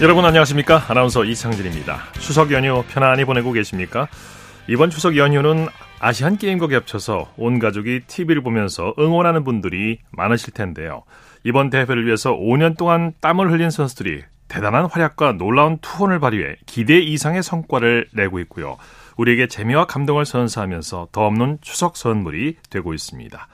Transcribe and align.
여러분 0.00 0.24
안녕하십니까? 0.24 0.84
아나운서 0.88 1.24
이창진입니다. 1.24 1.98
추석 2.20 2.52
연휴 2.52 2.84
편안히 2.88 3.24
보내고 3.24 3.50
계십니까? 3.50 4.06
이번 4.68 4.90
추석 4.90 5.16
연휴는 5.16 5.66
아시안 5.98 6.38
게임과 6.38 6.68
겹쳐서 6.68 7.32
온 7.36 7.58
가족이 7.58 8.02
TV를 8.06 8.40
보면서 8.42 8.94
응원하는 8.96 9.42
분들이 9.42 9.98
많으실 10.12 10.54
텐데요. 10.54 11.02
이번 11.42 11.70
대회를 11.70 12.06
위해서 12.06 12.32
5년 12.32 12.78
동안 12.78 13.12
땀을 13.20 13.50
흘린 13.50 13.70
선수들이 13.70 14.22
대단한 14.46 14.84
활약과 14.84 15.32
놀라운 15.32 15.78
투혼을 15.78 16.20
발휘해 16.20 16.54
기대 16.66 17.00
이상의 17.00 17.42
성과를 17.42 18.06
내고 18.12 18.38
있고요. 18.38 18.76
우리에게 19.16 19.48
재미와 19.48 19.86
감동을 19.86 20.26
선사하면서 20.26 21.08
더 21.10 21.26
없는 21.26 21.58
추석 21.60 21.96
선물이 21.96 22.58
되고 22.70 22.94
있습니다. 22.94 23.48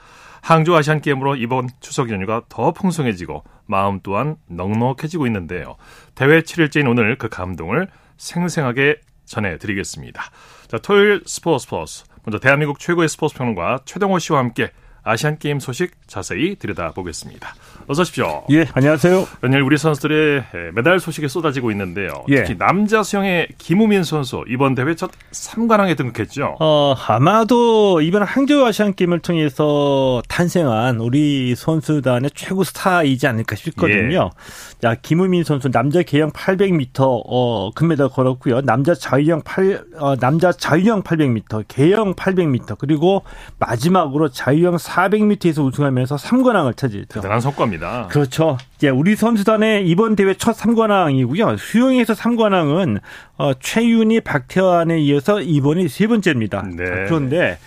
항주 0.45 0.75
아시안 0.75 1.01
게임으로 1.01 1.37
이번 1.37 1.69
추석 1.79 2.11
연휴가 2.11 2.43
더 2.49 2.71
풍성해지고 2.71 3.43
마음 3.65 3.99
또한 4.03 4.35
넉넉해지고 4.45 5.25
있는데요. 5.25 5.75
대회 6.15 6.41
7일째인 6.41 6.89
오늘 6.89 7.17
그 7.17 7.29
감동을 7.29 7.89
생생하게 8.17 9.01
전해드리겠습니다. 9.25 10.23
자, 10.67 10.77
토요일 10.77 11.21
스포츠 11.25 11.63
스포츠. 11.63 12.03
먼저 12.23 12.39
대한민국 12.39 12.79
최고의 12.79 13.09
스포츠 13.09 13.35
평론가 13.35 13.81
최동호 13.85 14.19
씨와 14.19 14.39
함께 14.39 14.71
아시안 15.05 15.37
게임 15.37 15.59
소식 15.59 15.91
자세히 16.07 16.55
들여다보겠습니다. 16.55 17.55
어서 17.87 18.01
오십시오. 18.01 18.43
예, 18.49 18.65
안녕하세요. 18.73 19.27
연일 19.43 19.61
우리 19.61 19.77
선수들의 19.77 20.45
메달 20.73 20.99
소식이 20.99 21.29
쏟아지고 21.29 21.69
있는데요. 21.69 22.09
예. 22.29 22.37
특히 22.37 22.57
남자 22.57 23.03
수영의 23.03 23.49
김우민 23.59 24.03
선수 24.03 24.43
이번 24.47 24.73
대회 24.73 24.95
첫 24.95 25.11
3관왕에 25.31 25.95
등극했죠. 25.95 26.57
어, 26.59 26.95
아마도 27.07 28.01
이번 28.01 28.23
항저우 28.23 28.65
아시안 28.65 28.95
게임을 28.95 29.19
통해서 29.19 30.23
탄생한 30.27 30.99
우리 30.99 31.53
선수단의 31.53 32.31
최고 32.33 32.63
스타이지 32.63 33.27
않을까 33.27 33.55
싶거든요. 33.55 34.31
예. 34.33 34.81
자, 34.81 34.95
김우민 34.99 35.43
선수 35.43 35.69
남자 35.69 36.01
계영 36.01 36.31
800m 36.31 37.23
어, 37.27 37.69
금메달 37.75 38.09
걸었고요. 38.09 38.61
남자 38.61 38.95
자유형 38.95 39.43
8 39.45 39.85
어, 39.99 40.15
남자 40.15 40.51
자유형 40.51 41.03
800m, 41.03 41.65
계영 41.67 42.15
800m 42.15 42.79
그리고 42.79 43.23
마지막으로 43.59 44.29
자유형 44.29 44.79
400m에서 44.95 45.65
우승하면서 45.65 46.15
3관왕을 46.15 46.77
차지했죠. 46.77 47.15
대단한 47.15 47.41
성과입니다. 47.41 48.07
그렇죠. 48.07 48.57
이제 48.77 48.89
우리 48.89 49.15
선수단의 49.15 49.87
이번 49.87 50.15
대회 50.15 50.33
첫 50.35 50.55
3관왕이고요. 50.55 51.57
수영에서 51.57 52.13
3관왕은 52.13 52.99
어, 53.37 53.53
최윤희, 53.59 54.21
박태환에 54.21 54.99
이어서 55.01 55.41
이번이 55.41 55.89
세 55.89 56.07
번째입니다. 56.07 56.63
네. 56.75 56.83
그런데 57.07 57.57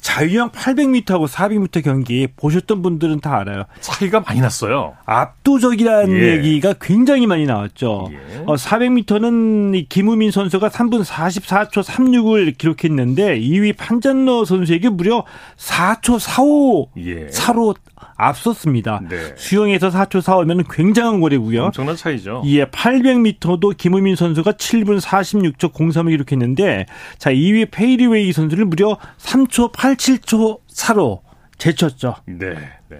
자유형 0.00 0.50
800m하고 0.50 1.28
400m 1.28 1.82
경기 1.84 2.26
보셨던 2.36 2.82
분들은 2.82 3.20
다 3.20 3.38
알아요. 3.38 3.64
차이가 3.80 4.20
많이 4.20 4.40
났어요. 4.40 4.94
압도적이라는 5.04 6.16
예. 6.16 6.36
얘기가 6.36 6.74
굉장히 6.80 7.26
많이 7.26 7.44
나왔죠. 7.44 8.10
예. 8.12 8.38
어, 8.46 8.54
400m는 8.54 9.88
김우민 9.88 10.30
선수가 10.30 10.68
3분 10.68 11.04
44초 11.04 11.82
36을 11.82 12.56
기록했는데 12.56 13.40
2위 13.40 13.76
판잔러 13.76 14.44
선수에게 14.44 14.88
무려 14.90 15.24
4초 15.58 16.18
45 16.18 16.90
예. 16.98 17.28
차로 17.28 17.74
앞섰습니다. 18.16 19.00
네. 19.08 19.34
수영에서 19.36 19.90
4초 19.90 20.22
45면 20.22 20.66
굉장한 20.70 21.20
거리고요. 21.20 21.64
엄청난 21.64 21.96
차이죠. 21.96 22.42
예, 22.46 22.64
800m도 22.64 23.76
김우민 23.76 24.16
선수가 24.16 24.52
7분 24.52 25.00
46초 25.00 25.72
03을 25.72 26.10
기록했는데 26.10 26.86
자, 27.18 27.30
2위 27.30 27.70
페이리웨이 27.70 28.32
선수를 28.32 28.64
무려 28.64 28.98
3초 29.18 29.72
87초 29.72 30.60
차로 30.68 31.22
제쳤죠. 31.58 32.16
네. 32.26 32.54
네. 32.88 32.98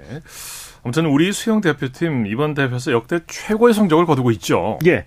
아무튼 0.83 1.07
우리 1.07 1.33
수영 1.33 1.61
대표팀 1.61 2.27
이번 2.27 2.55
대회에서 2.55 2.93
역대 2.93 3.19
최고의 3.27 3.75
성적을 3.75 4.07
거두고 4.07 4.31
있죠. 4.33 4.79
예. 4.87 5.07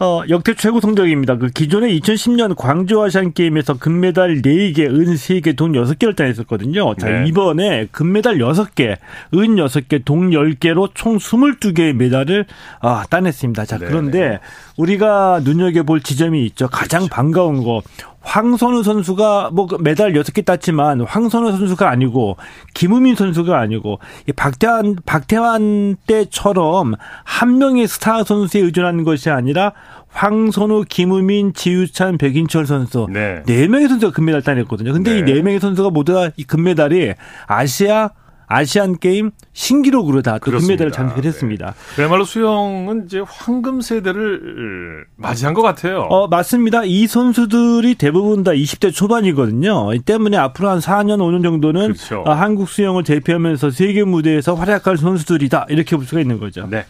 어, 0.00 0.22
역대 0.28 0.54
최고 0.54 0.80
성적입니다. 0.80 1.36
그 1.36 1.48
기존에 1.48 1.88
2010년 1.98 2.56
광저우 2.56 3.00
아시안 3.00 3.32
게임에서 3.32 3.74
금메달 3.78 4.42
4개, 4.42 4.80
은 4.80 5.14
3개, 5.14 5.56
동 5.56 5.72
6개를 5.72 6.16
따냈었거든요. 6.16 6.94
자, 6.96 7.08
네. 7.08 7.28
이번에 7.28 7.86
금메달 7.92 8.38
6개, 8.38 8.96
은 9.34 9.56
6개, 9.56 10.04
동 10.04 10.30
10개로 10.30 10.90
총 10.94 11.18
22개의 11.18 11.92
메달을 11.92 12.44
아, 12.80 13.04
따냈습니다. 13.08 13.64
자, 13.66 13.78
네, 13.78 13.86
그런데 13.86 14.28
네. 14.28 14.40
우리가 14.76 15.40
눈여겨볼 15.44 16.00
지점이 16.00 16.44
있죠. 16.46 16.66
가장 16.66 17.02
그렇죠. 17.02 17.14
반가운 17.14 17.62
거. 17.62 17.82
황선우 18.24 18.82
선수가 18.82 19.50
뭐그 19.52 19.78
메달 19.80 20.12
6개 20.14 20.44
땄지만 20.44 21.02
황선우 21.02 21.52
선수가 21.52 21.88
아니고 21.88 22.36
김우민 22.74 23.14
선수가 23.14 23.58
아니고 23.58 23.98
박태환 24.34 24.96
박태환 25.06 25.96
때처럼 26.06 26.94
한 27.22 27.58
명의 27.58 27.86
스타 27.86 28.24
선수에 28.24 28.60
의존하는 28.62 29.04
것이 29.04 29.30
아니라 29.30 29.72
황선우, 30.08 30.84
김우민, 30.88 31.52
지우찬, 31.54 32.18
백인철 32.18 32.66
선수 32.66 33.08
네, 33.10 33.42
네 33.46 33.66
명의 33.66 33.88
선수가 33.88 34.12
금메달 34.12 34.42
따냈거든요. 34.42 34.92
근데 34.92 35.12
네. 35.12 35.18
이네 35.18 35.42
명의 35.42 35.60
선수가 35.60 35.90
모두 35.90 36.12
다 36.14 36.30
이 36.36 36.44
금메달이 36.44 37.14
아시아 37.46 38.10
아시안 38.46 38.98
게임 38.98 39.30
신기록으로 39.52 40.22
다그 40.22 40.50
금메달을 40.50 40.92
장식을 40.92 41.24
했습니다. 41.24 41.66
네. 41.66 41.96
그야말로 41.96 42.24
수영은 42.24 43.04
이제 43.06 43.22
황금 43.26 43.80
세대를 43.80 45.06
맞이한 45.16 45.54
것 45.54 45.62
같아요. 45.62 46.02
어, 46.02 46.28
맞습니다. 46.28 46.84
이 46.84 47.06
선수들이 47.06 47.94
대부분 47.94 48.44
다 48.44 48.52
20대 48.52 48.92
초반이거든요. 48.92 49.92
이 49.94 50.00
때문에 50.00 50.36
앞으로 50.36 50.68
한 50.68 50.78
4년, 50.78 51.18
5년 51.18 51.42
정도는 51.42 51.82
그렇죠. 51.94 52.22
어, 52.26 52.32
한국 52.32 52.68
수영을 52.68 53.04
대표하면서 53.04 53.70
세계 53.70 54.04
무대에서 54.04 54.54
활약할 54.54 54.96
선수들이다. 54.96 55.66
이렇게 55.68 55.96
볼 55.96 56.04
수가 56.04 56.20
있는 56.20 56.38
거죠. 56.38 56.66
네. 56.68 56.84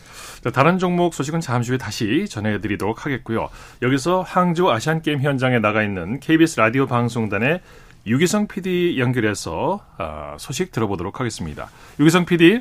다른 0.52 0.78
종목 0.78 1.14
소식은 1.14 1.40
잠시 1.40 1.70
후에 1.70 1.78
다시 1.78 2.26
전해드리도록 2.28 3.06
하겠고요. 3.06 3.48
여기서 3.82 4.22
항저우 4.22 4.70
아시안 4.70 5.00
게임 5.02 5.20
현장에 5.20 5.58
나가 5.58 5.82
있는 5.82 6.20
KBS 6.20 6.60
라디오 6.60 6.86
방송단의 6.86 7.60
유기성 8.06 8.48
PD 8.48 8.98
연결해서 8.98 9.80
어, 9.98 10.36
소식 10.38 10.72
들어보도록 10.72 11.20
하겠습니다. 11.20 11.70
유기성 11.98 12.26
PD. 12.26 12.60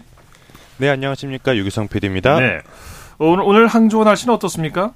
네, 0.77 0.89
안녕하십니까. 0.89 1.57
유기성 1.57 1.89
PD입니다. 1.89 2.39
네. 2.39 2.61
오늘, 3.19 3.43
오늘 3.43 3.67
항저우 3.67 4.03
날씨는 4.05 4.33
어떻습니까? 4.33 4.93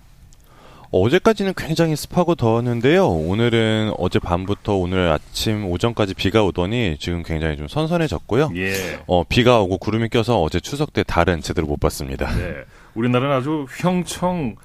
어제까지는 0.89 1.53
굉장히 1.57 1.97
습하고 1.97 2.35
더웠는데요. 2.35 3.09
오늘은 3.09 3.93
어제 3.97 4.19
밤부터 4.19 4.75
오늘 4.75 5.09
아침 5.09 5.65
오전까지 5.65 6.13
비가 6.13 6.43
오더니 6.43 6.95
지금 6.97 7.23
굉장히 7.23 7.57
좀 7.57 7.67
선선해졌고요. 7.67 8.51
예. 8.55 8.99
어, 9.05 9.25
비가 9.25 9.59
오고 9.59 9.79
구름이 9.79 10.07
껴서 10.07 10.41
어제 10.41 10.61
추석 10.61 10.93
때 10.93 11.03
달은 11.03 11.41
제대로 11.41 11.67
못 11.67 11.77
봤습니다. 11.81 12.33
네. 12.37 12.53
우리나라는 12.95 13.35
아주 13.35 13.65
휘청 13.69 14.55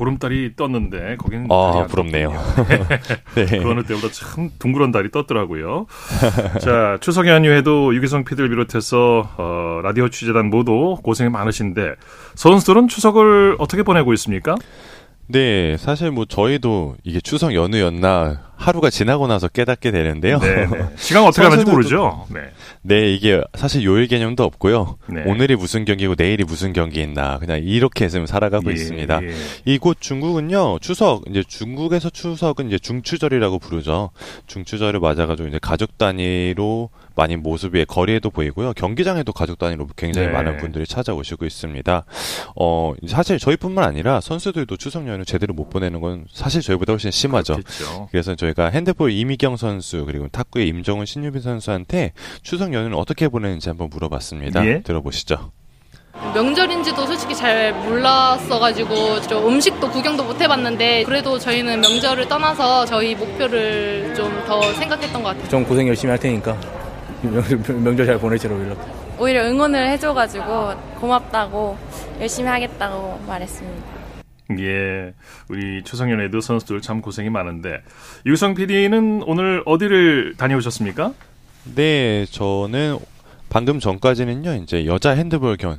보름달이 0.00 0.56
떴는데 0.56 1.16
거기는 1.18 1.46
아 1.50 1.86
부럽네요. 1.86 2.32
네. 3.36 3.44
그 3.60 3.70
어느 3.70 3.82
때보다 3.82 4.08
참 4.10 4.48
둥그런 4.58 4.92
달이 4.92 5.10
떴더라고요. 5.10 5.86
자 6.58 6.96
추석 7.02 7.26
연휴에도 7.26 7.94
유기성 7.94 8.24
피디를 8.24 8.48
비롯해서 8.48 9.28
어, 9.36 9.80
라디오 9.82 10.08
취재단 10.08 10.48
모두 10.48 10.96
고생이 11.02 11.28
많으신데 11.28 11.96
선수들은 12.34 12.88
추석을 12.88 13.56
어떻게 13.58 13.82
보내고 13.82 14.14
있습니까? 14.14 14.54
네, 15.26 15.76
사실 15.76 16.10
뭐 16.10 16.24
저희도 16.24 16.96
이게 17.04 17.20
추석 17.20 17.54
연휴였나 17.54 18.49
하루가 18.60 18.90
지나고 18.90 19.26
나서 19.26 19.48
깨닫게 19.48 19.90
되는데요. 19.90 20.38
네, 20.38 20.66
네. 20.66 20.84
시간 20.96 21.24
어떻게 21.24 21.48
가는지 21.48 21.70
모르죠. 21.70 22.26
네. 22.28 22.40
네, 22.82 23.12
이게 23.14 23.40
사실 23.54 23.82
요일 23.84 24.06
개념도 24.06 24.44
없고요. 24.44 24.98
네. 25.08 25.22
오늘이 25.24 25.56
무슨 25.56 25.86
경기고 25.86 26.14
내일이 26.16 26.44
무슨 26.44 26.74
경기 26.74 27.00
있나 27.00 27.38
그냥 27.38 27.58
이렇게 27.62 28.08
지금 28.08 28.26
살아가고 28.26 28.68
예, 28.70 28.74
있습니다. 28.74 29.20
예. 29.22 29.34
이곳 29.64 30.00
중국은요 30.00 30.78
추석 30.80 31.24
이제 31.28 31.42
중국에서 31.42 32.10
추석은 32.10 32.68
이제 32.68 32.78
중추절이라고 32.78 33.58
부르죠. 33.58 34.10
중추절을 34.46 35.00
맞아가지고 35.00 35.48
이제 35.48 35.58
가족 35.60 35.96
단위로 35.96 36.90
많이 37.16 37.36
모습이 37.36 37.84
거리에도 37.86 38.30
보이고요. 38.30 38.74
경기장에도 38.74 39.32
가족 39.32 39.58
단위로 39.58 39.88
굉장히 39.96 40.28
네. 40.28 40.32
많은 40.32 40.58
분들이 40.58 40.86
찾아오시고 40.86 41.46
있습니다. 41.46 42.04
어 42.56 42.94
사실 43.08 43.38
저희뿐만 43.38 43.84
아니라 43.84 44.20
선수들도 44.20 44.76
추석 44.76 45.08
연휴 45.08 45.24
제대로 45.24 45.54
못 45.54 45.70
보내는 45.70 46.00
건 46.00 46.26
사실 46.32 46.60
저희보다 46.60 46.92
훨씬 46.92 47.10
심하죠. 47.10 47.54
그렇겠죠. 47.54 48.08
그래서 48.10 48.34
저희 48.34 48.49
저희가 48.50 48.70
핸드볼 48.70 49.10
이미경 49.12 49.56
선수 49.56 50.04
그리고 50.04 50.28
탁구의 50.28 50.68
임정훈 50.68 51.06
신유빈 51.06 51.40
선수한테 51.40 52.12
추석 52.42 52.72
연휴는 52.72 52.96
어떻게 52.96 53.28
보내는지 53.28 53.68
한번 53.68 53.88
물어봤습니다. 53.90 54.66
예? 54.66 54.82
들어보시죠. 54.82 55.52
명절인지도 56.34 57.06
솔직히 57.06 57.34
잘 57.34 57.72
몰랐어가지고 57.72 59.20
좀 59.22 59.46
음식도 59.46 59.90
구경도 59.90 60.24
못 60.24 60.40
해봤는데 60.40 61.04
그래도 61.04 61.38
저희는 61.38 61.80
명절을 61.80 62.28
떠나서 62.28 62.84
저희 62.84 63.14
목표를 63.14 64.12
좀 64.16 64.30
더 64.46 64.60
생각했던 64.74 65.22
것 65.22 65.28
같아요. 65.30 65.48
좀 65.48 65.64
고생 65.64 65.86
열심히 65.86 66.10
할 66.10 66.18
테니까 66.18 66.56
명절 67.22 68.04
잘 68.06 68.18
보내시라고 68.18 68.60
연락. 68.62 68.78
오히려 69.18 69.44
응원을 69.46 69.88
해줘가지고 69.90 70.72
고맙다고 71.00 71.76
열심히 72.20 72.48
하겠다고 72.48 73.20
말했습니다. 73.28 73.99
예, 74.60 75.14
우리 75.48 75.82
추석연에도 75.84 76.40
선수들 76.40 76.80
참 76.80 77.00
고생이 77.00 77.30
많은데 77.30 77.82
유성 78.26 78.54
PD는 78.54 79.22
오늘 79.26 79.62
어디를 79.66 80.34
다녀오셨습니까? 80.36 81.12
네, 81.74 82.24
저는 82.26 82.98
방금 83.48 83.80
전까지는요 83.80 84.54
이제 84.62 84.86
여자 84.86 85.10
핸드볼 85.10 85.56
경 85.56 85.78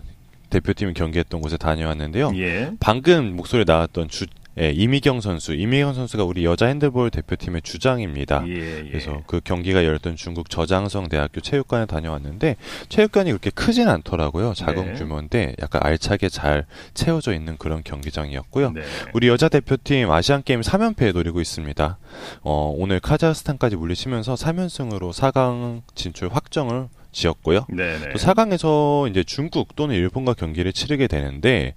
대표팀이 0.50 0.94
경기했던 0.94 1.42
곳에 1.42 1.58
다녀왔는데요. 1.58 2.34
예. 2.36 2.72
방금 2.80 3.36
목소리 3.36 3.64
나왔던 3.66 4.10
주, 4.10 4.26
예, 4.60 4.70
이미경 4.72 5.22
선수, 5.22 5.54
이미경 5.54 5.94
선수가 5.94 6.26
우리 6.26 6.44
여자 6.44 6.66
핸드볼 6.66 7.10
대표팀의 7.10 7.62
주장입니다. 7.62 8.44
예, 8.48 8.80
예. 8.80 8.90
그래서 8.90 9.22
그 9.26 9.40
경기가 9.42 9.86
열렸던 9.86 10.18
중국 10.18 10.50
저장성 10.50 11.08
대학교 11.08 11.40
체육관에 11.40 11.86
다녀왔는데 11.86 12.58
체육관이 12.90 13.32
그렇게 13.32 13.50
크진 13.50 13.88
않더라고요. 13.88 14.54
작은 14.54 14.86
네. 14.86 14.94
규모인데 14.94 15.56
약간 15.62 15.82
알차게 15.84 16.28
잘 16.30 16.66
채워져 16.94 17.34
있는 17.34 17.56
그런 17.58 17.82
경기장이었고요. 17.84 18.72
네. 18.72 18.82
우리 19.14 19.30
여자 19.30 19.48
대표팀 19.48 20.12
아시안 20.12 20.44
게임 20.44 20.60
3연패에 20.62 21.14
노리고 21.14 21.40
있습니다. 21.40 21.98
어, 22.42 22.74
오늘 22.76 23.00
카자흐스탄까지 23.00 23.78
물리치면서 23.78 24.34
3연승으로 24.34 25.14
4강 25.14 25.82
진출 25.96 26.30
확정을 26.30 26.90
지었고요. 27.12 27.66
네네. 27.70 28.14
또 28.14 28.20
4강에서 28.20 29.10
이제 29.10 29.24
중국 29.24 29.76
또는 29.76 29.96
일본과 29.96 30.34
경기를 30.34 30.72
치르게 30.74 31.08
되는데 31.08 31.76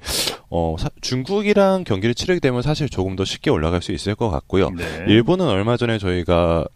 어, 0.50 0.76
사, 0.78 0.88
중국이랑 1.00 1.84
경기를 1.84 2.14
치르게 2.14 2.40
되면 2.40 2.62
사실 2.62 2.88
조금 2.88 3.16
더 3.16 3.24
쉽게 3.24 3.50
올라갈 3.50 3.82
수 3.82 3.92
있을 3.92 4.14
것 4.14 4.30
같고요. 4.30 4.70
네. 4.70 5.04
일본은 5.08 5.46
얼마 5.46 5.76
전에 5.76 5.98
저희가 5.98 6.66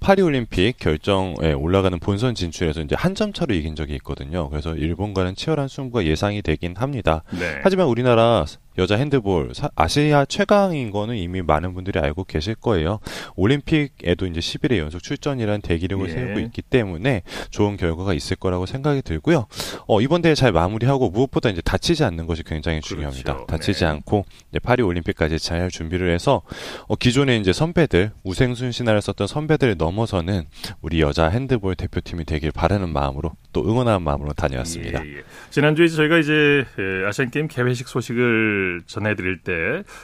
파리올림픽 0.00 0.78
결정에 0.78 1.52
올라가는 1.54 1.98
본선 1.98 2.34
진출에서 2.34 2.82
이제 2.82 2.94
한 2.98 3.14
점 3.14 3.32
차로 3.32 3.54
이긴 3.54 3.74
적이 3.76 3.94
있거든요. 3.96 4.50
그래서 4.50 4.74
일본과는 4.74 5.34
치열한 5.36 5.68
승부가 5.68 6.04
예상이 6.04 6.42
되긴 6.42 6.74
합니다. 6.76 7.22
네. 7.30 7.60
하지만 7.62 7.86
우리나라 7.86 8.44
여자 8.78 8.96
핸드볼 8.96 9.52
아시아 9.76 10.24
최강인 10.24 10.90
거는 10.90 11.16
이미 11.16 11.42
많은 11.42 11.74
분들이 11.74 11.98
알고 11.98 12.24
계실 12.24 12.54
거예요. 12.54 12.98
올림픽에도 13.36 14.26
이제 14.26 14.40
11회 14.40 14.78
연속 14.78 15.02
출전이라는 15.02 15.60
대기록을 15.60 16.08
예. 16.08 16.12
세우고 16.12 16.40
있기 16.40 16.62
때문에 16.62 17.22
좋은 17.50 17.76
결과가 17.76 18.14
있을 18.14 18.36
거라고 18.36 18.66
생각이 18.66 19.02
들고요. 19.02 19.46
어, 19.86 20.00
이번 20.00 20.22
대회 20.22 20.34
잘 20.34 20.52
마무리하고 20.52 21.10
무엇보다 21.10 21.50
이제 21.50 21.60
다치지 21.60 22.04
않는 22.04 22.26
것이 22.26 22.42
굉장히 22.42 22.80
중요합니다. 22.80 23.32
그렇죠. 23.34 23.46
다치지 23.46 23.80
네. 23.80 23.86
않고 23.86 24.24
파리 24.62 24.82
올림픽까지 24.82 25.38
잘 25.38 25.70
준비를 25.70 26.12
해서 26.12 26.42
어, 26.86 26.96
기존에 26.96 27.36
이제 27.36 27.52
선배들 27.52 28.12
우생순 28.22 28.72
신화를 28.72 29.02
썼던 29.02 29.26
선배들을 29.26 29.76
넘어서는 29.76 30.44
우리 30.80 31.00
여자 31.00 31.28
핸드볼 31.28 31.74
대표팀이 31.76 32.24
되길 32.24 32.52
바라는 32.52 32.88
마음으로 32.90 33.32
또 33.54 33.64
응원하는 33.66 34.02
마음으로 34.02 34.34
다녀왔습니다. 34.34 35.06
예, 35.06 35.18
예. 35.18 35.22
지난주에 35.48 35.88
저희가 35.88 36.18
이제 36.18 36.66
아시안 37.08 37.30
게임 37.30 37.48
개회식 37.48 37.88
소식을 37.88 38.82
전해드릴 38.84 39.38
때 39.38 39.52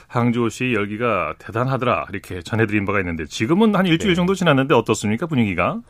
항저우시 0.07 0.73
열기가 0.73 1.35
대단하더라 1.37 2.07
이렇게 2.11 2.41
전해드린 2.41 2.85
바가 2.85 2.99
있는데 3.01 3.25
지금은 3.25 3.75
한 3.75 3.85
일주일 3.85 4.13
네. 4.13 4.15
정도 4.15 4.33
지났는데 4.33 4.73
어떻습니까 4.73 5.27
분위기가? 5.27 5.81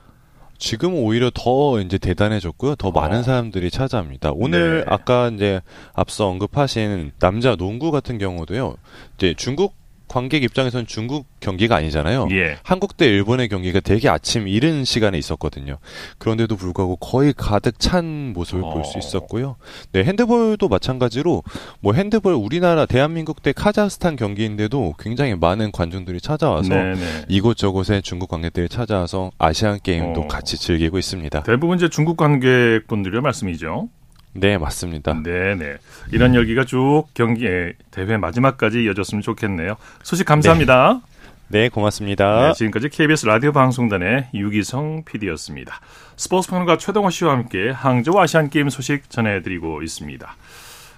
지금 0.57 0.93
오히려 0.93 1.31
더 1.33 1.79
이제 1.79 1.97
대단해졌고요. 1.97 2.75
더 2.75 2.89
어. 2.89 2.91
많은 2.91 3.23
사람들이 3.23 3.71
찾아옵니다. 3.71 4.31
오늘 4.33 4.79
네. 4.79 4.85
아까 4.87 5.29
이제 5.29 5.61
앞서 5.93 6.27
언급하신 6.27 7.11
남자 7.19 7.55
농구 7.55 7.91
같은 7.91 8.17
경우도요. 8.17 8.75
이제 9.15 9.33
중국 9.35 9.80
관객 10.11 10.43
입장에서는 10.43 10.87
중국 10.87 11.25
경기가 11.39 11.77
아니잖아요. 11.77 12.27
예. 12.31 12.57
한국 12.63 12.97
대 12.97 13.05
일본의 13.05 13.47
경기가 13.47 13.79
되게 13.79 14.09
아침 14.09 14.45
이른 14.45 14.83
시간에 14.83 15.17
있었거든요. 15.17 15.77
그런데도 16.17 16.57
불구하고 16.57 16.97
거의 16.97 17.33
가득 17.33 17.79
찬 17.79 18.33
모습을 18.33 18.61
어. 18.61 18.73
볼수 18.73 18.99
있었고요. 18.99 19.55
네, 19.93 20.03
핸드볼도 20.03 20.67
마찬가지로 20.67 21.43
뭐 21.79 21.93
핸드볼 21.93 22.33
우리나라 22.33 22.85
대한민국 22.85 23.41
대 23.41 23.53
카자흐스탄 23.53 24.17
경기인데도 24.17 24.95
굉장히 24.99 25.33
많은 25.35 25.71
관중들이 25.71 26.19
찾아와서 26.19 26.67
네네. 26.67 26.95
네. 26.95 27.25
이곳저곳에 27.29 28.01
중국 28.01 28.29
관객들이 28.29 28.67
찾아와서 28.67 29.31
아시안 29.37 29.79
게임도 29.81 30.23
어. 30.23 30.27
같이 30.27 30.57
즐기고 30.57 30.97
있습니다. 30.97 31.43
대부분 31.43 31.77
이제 31.77 31.87
중국 31.87 32.17
관객분들의 32.17 33.21
말씀이죠. 33.21 33.87
네, 34.33 34.57
맞습니다. 34.57 35.13
네 35.23 35.55
네. 35.55 35.77
이런 36.11 36.35
열기가 36.35 36.63
쭉 36.63 37.05
경기에 37.13 37.73
대회 37.91 38.17
마지막까지 38.17 38.83
이어졌으면 38.83 39.21
좋겠네요. 39.21 39.75
소식 40.03 40.25
감사합니다. 40.25 41.01
네, 41.49 41.63
네 41.63 41.69
고맙습니다. 41.69 42.47
네, 42.47 42.53
지금까지 42.53 42.89
KBS 42.89 43.25
라디오 43.25 43.51
방송단의 43.51 44.29
유기성 44.33 45.03
PD였습니다. 45.05 45.81
스포츠 46.15 46.49
평론가 46.49 46.77
최동호 46.77 47.09
씨와 47.09 47.33
함께 47.33 47.69
항저우 47.69 48.17
아시안 48.19 48.49
게임 48.49 48.69
소식 48.69 49.09
전해드리고 49.09 49.81
있습니다. 49.83 50.35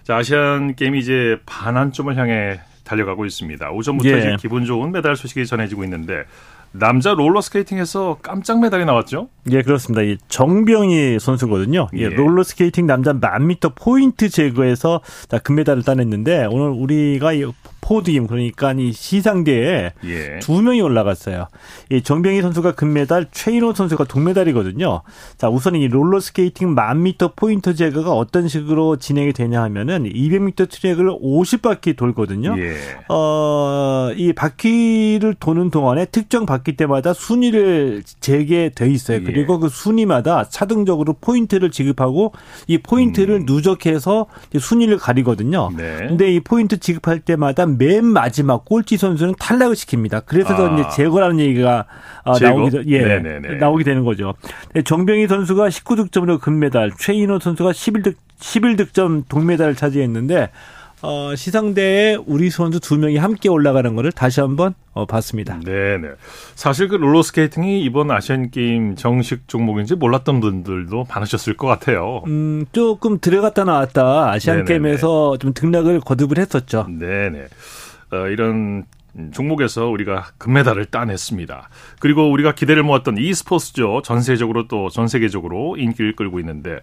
자, 0.04 0.18
아시안 0.18 0.76
게임이 0.76 1.00
이제 1.00 1.38
반환점을 1.46 2.16
향해 2.18 2.60
달려가고 2.84 3.26
있습니다. 3.26 3.72
오전부터 3.72 4.10
예. 4.10 4.20
이제 4.20 4.36
기분 4.40 4.66
좋은 4.66 4.92
메달 4.92 5.16
소식이 5.16 5.46
전해지고 5.46 5.84
있는데 5.86 6.26
남자 6.74 7.14
롤러스케이팅에서 7.14 8.18
깜짝 8.22 8.60
메달이 8.60 8.86
나왔죠? 8.86 9.30
예, 9.52 9.62
그렇습니다. 9.62 10.02
이 10.02 10.18
정병희 10.28 11.20
선수거든요. 11.20 11.88
예, 11.96 12.02
예. 12.02 12.10
롤러스케이팅 12.10 12.88
남자 12.88 13.14
만미터 13.14 13.74
포인트 13.76 14.30
제거에서 14.30 15.02
금메달을 15.44 15.84
따냈는데 15.84 16.48
오늘 16.50 16.70
우리가 16.70 17.34
podium 17.84 18.28
그러니까 18.28 18.72
이 18.72 18.94
시상대에 18.94 19.92
예. 20.06 20.40
두 20.40 20.62
명이 20.62 20.80
올라갔어요. 20.80 21.48
이 21.92 22.02
정병희 22.02 22.42
선수가 22.42 22.76
금메달, 22.76 23.28
최인호 23.32 23.74
선수가 23.74 24.06
동메달이거든요. 24.06 25.02
자, 25.38 25.50
우선 25.50 25.76
이 25.76 25.90
롤러 25.90 26.22
스케이팅 26.22 26.74
만 26.74 27.04
미터 27.04 27.34
포인트 27.36 27.76
제거가 27.76 28.14
어떤 28.14 28.48
식으로 28.48 28.96
진행이 28.96 29.34
되냐 29.34 29.62
하면은 29.64 30.06
200m 30.06 30.70
트랙을 30.70 31.10
50바퀴 31.22 31.98
돌거든요. 31.98 32.56
예. 32.58 32.78
어, 33.10 34.12
이 34.16 34.32
바퀴를 34.32 35.36
도는 35.38 35.70
동안에 35.70 36.06
특정 36.06 36.46
바퀴 36.46 36.78
때마다 36.78 37.14
순위를 37.14 38.04
재게돼 38.22 38.90
있어요. 38.90 39.18
예. 39.18 39.24
그리고 39.24 39.60
그 39.60 39.68
순위마다 39.68 40.48
차등적으로 40.48 41.18
포인트를 41.20 41.70
지급하고 41.70 42.32
이 42.68 42.78
포인트를 42.78 43.42
음. 43.42 43.46
누적해서 43.46 44.28
순위를 44.58 44.98
가리거든요. 44.98 45.70
네. 45.76 45.98
근데 45.98 46.34
이 46.34 46.40
포인트 46.40 46.80
지급할 46.80 47.20
때마다 47.20 47.73
맨 47.78 48.06
마지막 48.06 48.66
꼴찌 48.66 48.98
선수는 48.98 49.36
탈락을 49.40 49.76
시킵니다. 49.76 50.24
그래서 50.26 50.54
아. 50.54 50.74
이제 50.74 50.90
제거라는 50.96 51.40
얘기가 51.40 51.86
어, 52.24 52.40
나오게 52.40 52.84
예 52.88 53.00
네네네. 53.00 53.56
나오게 53.56 53.84
되는 53.84 54.04
거죠. 54.04 54.34
정병희 54.86 55.28
선수가 55.28 55.68
19득점으로 55.68 56.40
금메달, 56.40 56.92
최인호 56.98 57.40
선수가 57.40 57.72
11득 57.72 58.16
11득점 58.40 59.24
동메달을 59.30 59.76
차지했는데 59.76 60.50
어, 61.06 61.36
시상대에 61.36 62.16
우리 62.26 62.50
선수 62.50 62.80
두 62.80 62.98
명이 62.98 63.18
함께 63.18 63.50
올라가는 63.50 63.94
것을 63.94 64.14
다시 64.14 64.40
한번 64.40 64.74
어, 64.94 65.06
봤습니다. 65.06 65.60
네네. 65.60 66.08
사실 66.56 66.88
그 66.88 66.96
롤러스케이팅이 66.96 67.84
이번 67.84 68.10
아시안 68.10 68.50
게임 68.52 68.96
정식 68.96 69.48
종목인지 69.50 69.96
몰랐던 69.96 70.40
분들도 70.40 71.06
많으셨을 71.10 71.58
것 71.58 71.68
같아요. 71.68 72.24
음, 72.28 72.66
조금 72.72 73.20
들어갔다 73.20 73.66
나왔다 73.66 74.32
아시안 74.32 74.64
네네네. 74.64 74.68
게임에서 74.74 75.38
좀 75.40 75.54
등락을 75.54 76.00
거듭을 76.00 76.38
했었죠. 76.38 76.88
네네. 76.90 77.48
어, 78.14 78.28
이런 78.30 78.86
종목에서 79.32 79.88
우리가 79.88 80.28
금메달을 80.38 80.86
따냈습니다. 80.86 81.70
그리고 82.00 82.32
우리가 82.32 82.56
기대를 82.56 82.82
모았던 82.84 83.18
e스포츠죠. 83.18 84.02
전 84.06 84.22
세적으로 84.22 84.68
또 84.70 84.88
전 84.90 85.08
세계적으로 85.10 85.76
인기를 85.78 86.16
끌고 86.16 86.40
있는데 86.40 86.80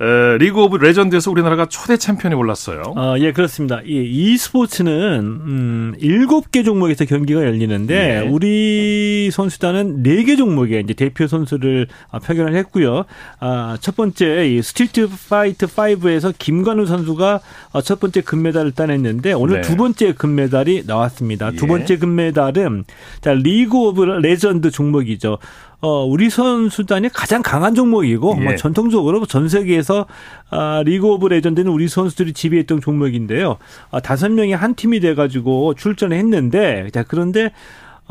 에, 0.00 0.38
리그 0.38 0.62
오브 0.62 0.78
레전드에서 0.78 1.30
우리나라가 1.30 1.66
초대 1.66 1.98
챔피언이 1.98 2.34
올랐어요. 2.34 2.82
아, 2.96 3.16
예, 3.18 3.32
그렇습니다. 3.32 3.82
이 3.84 4.32
e스포츠는 4.32 4.92
음, 5.20 5.94
7개 6.00 6.64
종목에서 6.64 7.04
경기가 7.04 7.42
열리는데 7.44 7.94
네. 7.94 8.28
우리 8.28 9.30
선수단은 9.30 10.02
4개 10.02 10.38
종목에 10.38 10.80
이제 10.80 10.94
대표 10.94 11.26
선수를 11.26 11.86
아, 12.10 12.18
파견을 12.18 12.54
했고요. 12.56 13.04
아, 13.40 13.76
첫 13.82 13.94
번째 13.94 14.48
이 14.48 14.62
스트리트 14.62 15.08
파이트 15.28 15.66
5에서 15.66 16.32
김관우 16.38 16.86
선수가 16.86 17.40
아, 17.72 17.80
첫 17.82 18.00
번째 18.00 18.22
금메달을 18.22 18.72
따냈는데 18.72 19.34
오늘 19.34 19.56
네. 19.56 19.68
두 19.68 19.76
번째 19.76 20.14
금메달이 20.14 20.84
나왔습니다. 20.86 21.50
예. 21.52 21.56
두 21.56 21.66
번째 21.66 21.98
금메달은 21.98 22.84
자, 23.20 23.34
리그 23.34 23.76
오브 23.76 24.02
레전드 24.02 24.70
종목이죠. 24.70 25.36
어, 25.80 26.04
우리 26.04 26.28
선수단이 26.28 27.08
가장 27.08 27.42
강한 27.42 27.74
종목이고 27.74 28.34
뭐 28.34 28.42
예. 28.42 28.48
뭐 28.48 28.56
전통적으로 28.56 29.24
전 29.26 29.48
세계에서 29.48 30.06
아, 30.50 30.82
리그 30.84 31.06
오브 31.06 31.28
레전드는 31.28 31.70
우리 31.70 31.88
선수들이 31.88 32.32
지배했던 32.34 32.80
종목인데요. 32.80 33.56
아, 33.90 34.00
다섯 34.00 34.30
명이 34.30 34.52
한 34.52 34.74
팀이 34.74 35.00
돼가지고 35.00 35.74
출전을 35.74 36.16
했는데 36.16 36.88
자 36.92 37.02
그런데 37.02 37.52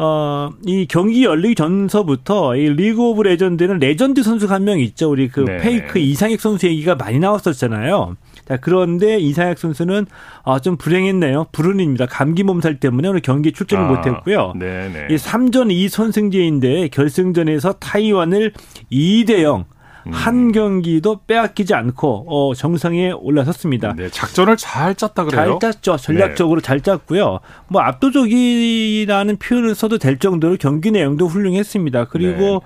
어, 0.02 0.52
이 0.66 0.86
경기 0.88 1.26
열리기 1.26 1.56
전서부터 1.56 2.56
이 2.56 2.70
리그 2.70 3.02
오브 3.02 3.22
레전드는 3.24 3.80
레전드 3.80 4.24
선수가 4.24 4.54
한 4.56 4.64
명 4.64 4.80
있죠. 4.80 5.10
우리 5.12 5.28
그 5.28 5.42
네. 5.42 5.58
페이커 5.58 6.00
이상혁 6.00 6.40
선수 6.40 6.68
얘기가 6.68 6.96
많이 6.96 7.20
나왔었잖아요. 7.20 8.16
자, 8.48 8.58
그런데 8.58 9.18
이상혁 9.20 9.58
선수는 9.60 10.06
아, 10.46 10.60
좀 10.60 10.78
불행했네요. 10.78 11.48
불운입니다. 11.52 12.06
감기 12.06 12.44
몸살 12.44 12.80
때문에 12.80 13.10
오늘 13.10 13.20
경기 13.22 13.52
출전을 13.52 13.86
아, 13.86 13.88
못했고요. 13.90 14.54
네네. 14.58 15.08
이 15.12 15.16
3전 15.16 15.68
2선승제인데 15.90 16.92
결승전에서 16.92 17.74
타이완을 17.74 18.54
2대 18.92 19.42
0 19.42 19.66
음. 20.10 20.14
한 20.14 20.52
경기도 20.52 21.20
빼앗기지 21.26 21.74
않고 21.74 22.26
어, 22.28 22.54
정상에 22.54 23.12
올라섰습니다. 23.12 23.94
네, 23.96 24.10
작전을 24.10 24.58
잘 24.58 24.96
짰다 24.96 25.26
그래요. 25.26 25.60
잘 25.62 25.72
짰죠. 25.72 25.98
전략적으로 25.98 26.62
네. 26.62 26.66
잘 26.66 26.82
짰고요. 26.82 27.40
뭐 27.68 27.82
압도적이라는 27.82 29.38
표현을 29.38 29.76
써도 29.76 29.98
될 29.98 30.18
정도로 30.20 30.58
경기 30.60 30.92
내용도 30.92 31.28
훌륭했습니다. 31.28 32.06
그리고 32.06 32.40
네. 32.40 32.60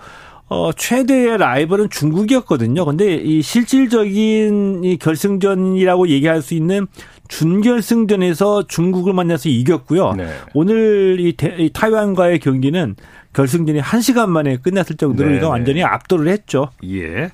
어, 0.50 0.72
최대의 0.72 1.38
라이벌은 1.38 1.90
중국이었거든요. 1.90 2.86
근데 2.86 3.16
이 3.16 3.42
실질적인 3.42 4.84
이 4.84 4.98
결승전이라고 4.98 6.10
얘기할 6.10 6.42
수 6.42 6.54
있는 6.54 6.88
준결승전에서 7.28 8.68
중국을 8.68 9.14
만나서 9.14 9.50
이겼고요. 9.50 10.14
네. 10.14 10.28
오늘 10.54 11.18
이, 11.20 11.34
대, 11.36 11.56
이 11.58 11.72
타이완과의 11.72 12.40
경기는 12.40 12.96
결승전이 13.34 13.82
1시간 13.82 14.30
만에 14.30 14.58
끝났을 14.58 14.96
정도로 14.96 15.30
네. 15.30 15.38
이거 15.38 15.50
완전히 15.50 15.84
압도를 15.84 16.28
했죠. 16.28 16.70
예. 16.86 17.32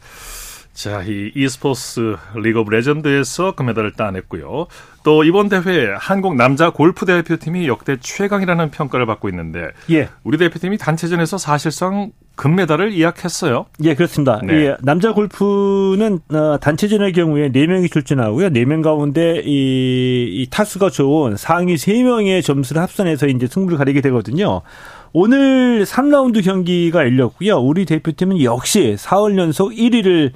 자, 0.74 1.04
이 1.04 1.32
e스포츠 1.36 2.16
리그 2.36 2.62
오브 2.62 2.72
레전드에서 2.74 3.54
금메달을 3.54 3.94
따냈고요. 3.94 4.68
또 5.04 5.26
이번 5.26 5.50
대회 5.50 5.94
한국 5.98 6.36
남자 6.36 6.70
골프 6.70 7.06
대표팀이 7.06 7.68
역대 7.68 7.98
최강이라는 8.00 8.72
평가를 8.72 9.06
받고 9.06 9.28
있는데 9.28 9.72
예. 9.92 10.08
우리 10.24 10.38
대표팀이 10.38 10.78
단체전에서 10.78 11.38
사실상 11.38 12.12
금메달을 12.38 12.94
예약했어요. 12.94 13.66
예, 13.84 13.96
그렇습니다. 13.96 14.40
네. 14.42 14.54
예, 14.54 14.76
남자 14.82 15.12
골프는 15.12 16.20
어, 16.32 16.58
단체전의 16.62 17.12
경우에 17.12 17.52
4명이 17.52 17.92
출전하고요. 17.92 18.50
4명 18.52 18.82
가운데 18.82 19.42
이, 19.44 20.30
이 20.32 20.48
타수가 20.50 20.92
좋은 20.92 21.36
상위 21.36 21.76
3명의 21.76 22.42
점수를 22.42 22.82
합산해서 22.82 23.28
이제 23.28 23.48
승부를 23.48 23.78
가리게 23.78 24.00
되거든요. 24.00 24.62
오늘 25.12 25.86
3라운드 25.86 26.44
경기가 26.44 27.00
열렸고요. 27.00 27.58
우리 27.58 27.86
대표팀은 27.86 28.44
역시 28.44 28.96
4월 28.98 29.38
연속 29.38 29.72
1위를 29.72 30.32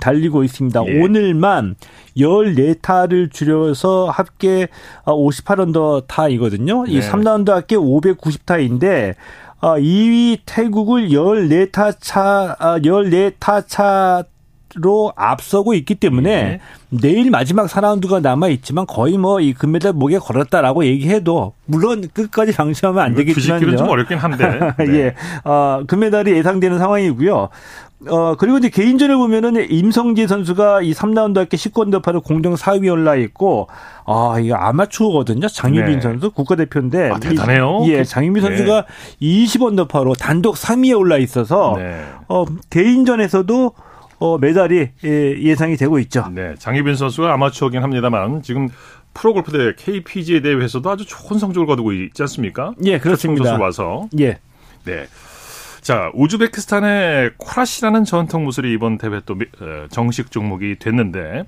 달리고 0.00 0.44
있습니다. 0.44 0.84
예. 0.86 1.00
오늘만 1.00 1.76
14타를 2.16 3.32
줄여서 3.32 4.10
합계 4.10 4.68
58언더 5.04 6.06
타이거든요. 6.06 6.84
네. 6.84 6.92
이 6.92 7.00
3라운드 7.00 7.50
합계 7.50 7.76
590타인데 7.76 9.14
2위 9.60 10.40
태국을 10.44 11.08
14타 11.08 11.96
차 11.98 12.56
14타 12.60 13.64
차 13.66 14.24
로 14.74 15.12
앞서고 15.16 15.72
있기 15.72 15.94
때문에 15.94 16.42
네. 16.42 16.60
내일 16.90 17.30
마지막 17.30 17.66
4라운드가 17.68 18.20
남아 18.20 18.48
있지만 18.48 18.86
거의 18.86 19.16
뭐 19.16 19.38
이 19.40 19.52
금메달 19.52 19.92
목에 19.92 20.18
걸었다라고 20.18 20.84
얘기해도 20.84 21.52
물론 21.66 22.08
끝까지 22.12 22.52
방심하면 22.54 23.02
안 23.02 23.14
되겠지만요. 23.14 23.76
좀 23.76 23.88
어렵긴 23.88 24.18
한데. 24.18 24.60
네. 24.78 24.86
예. 24.94 25.14
어, 25.44 25.82
금메달이 25.86 26.32
예상되는 26.32 26.78
상황이고요. 26.78 27.48
어, 28.08 28.36
그리고 28.36 28.58
이제 28.58 28.68
개인전을 28.68 29.16
보면은 29.16 29.70
임성재 29.70 30.28
선수가 30.28 30.82
이 30.82 30.92
3라운드 30.92 31.36
할게 31.36 31.56
19언더파로 31.56 32.22
공동 32.22 32.54
4위 32.54 32.90
올라 32.90 33.16
있고, 33.16 33.68
아, 34.06 34.36
이거 34.40 34.54
아마추어거든요. 34.54 35.48
장유빈 35.48 35.94
네. 35.96 36.00
선수 36.00 36.30
국가대표인데. 36.30 37.10
아, 37.10 37.18
대단해요. 37.18 37.82
이, 37.84 37.90
예, 37.92 38.04
장유빈 38.04 38.42
네. 38.42 38.48
선수가 38.48 38.84
20언더파로 39.20 40.16
단독 40.16 40.54
3위에 40.54 40.96
올라 40.96 41.16
있어서, 41.16 41.74
네. 41.76 42.04
어, 42.28 42.44
개인전에서도 42.70 43.72
어, 44.18 44.38
메달이 44.38 44.90
예, 45.04 45.40
예상이 45.40 45.76
되고 45.76 45.98
있죠. 46.00 46.28
네, 46.32 46.54
장희빈 46.58 46.96
선수가 46.96 47.32
아마추어긴 47.32 47.82
합니다만 47.82 48.42
지금 48.42 48.68
프로 49.14 49.32
골프 49.32 49.52
대회 49.52 49.72
KPGA 49.76 50.42
대회에서도 50.42 50.88
아주 50.90 51.04
좋은 51.06 51.38
성적을 51.38 51.66
거두고 51.66 51.92
있지 51.92 52.22
않습니까? 52.22 52.74
예, 52.84 52.98
그렇습니다. 52.98 53.44
선수 53.44 53.62
와서. 53.62 54.08
예. 54.18 54.38
네. 54.84 55.06
자, 55.80 56.10
우즈베키스탄의 56.14 57.32
코라시라는 57.38 58.04
전통 58.04 58.44
무술이 58.44 58.72
이번 58.72 58.98
대회 58.98 59.20
또 59.24 59.34
어, 59.34 59.86
정식 59.90 60.30
종목이 60.30 60.76
됐는데 60.78 61.44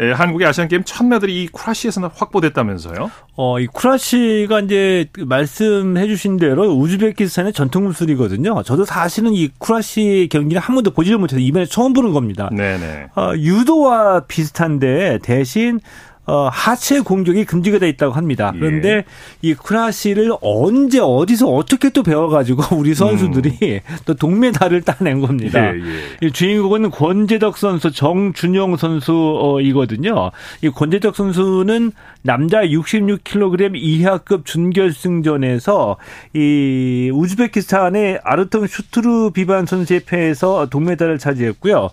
예, 0.00 0.12
한국의 0.12 0.46
아시안 0.46 0.68
게임 0.68 0.82
첫 0.84 1.04
메달이 1.04 1.42
이 1.42 1.48
쿠라시에서 1.48 2.08
확보됐다면서요? 2.14 3.10
어, 3.36 3.58
이 3.58 3.66
쿠라시가 3.66 4.60
이제 4.60 5.06
말씀해 5.18 6.06
주신 6.06 6.36
대로 6.36 6.72
우즈베키스탄의 6.72 7.52
전통 7.52 7.84
무술이거든요. 7.84 8.62
저도 8.62 8.84
사실은 8.84 9.32
이 9.32 9.48
쿠라시 9.58 10.28
경기를 10.30 10.60
한 10.60 10.74
번도 10.74 10.92
보지를 10.92 11.18
못해서 11.18 11.40
이번에 11.40 11.66
처음 11.66 11.92
보는 11.92 12.12
겁니다. 12.12 12.48
네네. 12.52 13.08
어, 13.16 13.32
유도와 13.36 14.26
비슷한데 14.26 15.18
대신 15.22 15.80
어, 16.28 16.50
하체 16.52 17.00
공격이 17.00 17.46
금지가 17.46 17.78
돼 17.78 17.88
있다고 17.88 18.12
합니다. 18.12 18.52
예. 18.54 18.58
그런데 18.58 18.88
예. 18.96 19.04
이 19.40 19.54
크라시를 19.54 20.32
언제 20.42 21.00
어디서 21.00 21.48
어떻게 21.48 21.88
또 21.88 22.02
배워가지고 22.02 22.76
우리 22.76 22.94
선수들이 22.94 23.58
음. 23.62 23.96
또 24.04 24.12
동메달을 24.12 24.82
따낸 24.82 25.20
겁니다. 25.20 25.74
예, 25.74 25.80
예. 26.22 26.30
주인공은 26.30 26.90
권재덕 26.90 27.56
선수, 27.56 27.90
정준영 27.90 28.76
선수이거든요. 28.76 30.30
이 30.60 30.68
권재덕 30.68 31.16
선수는 31.16 31.92
남자 32.20 32.60
66kg 32.60 33.70
이하급 33.76 34.44
준결승전에서 34.44 35.96
이 36.34 37.10
우즈베키스탄의 37.14 38.20
아르통 38.22 38.66
슈트루 38.66 39.30
비반 39.32 39.64
선수에 39.64 40.00
패해서 40.04 40.68
동메달을 40.68 41.18
차지했고요. 41.18 41.88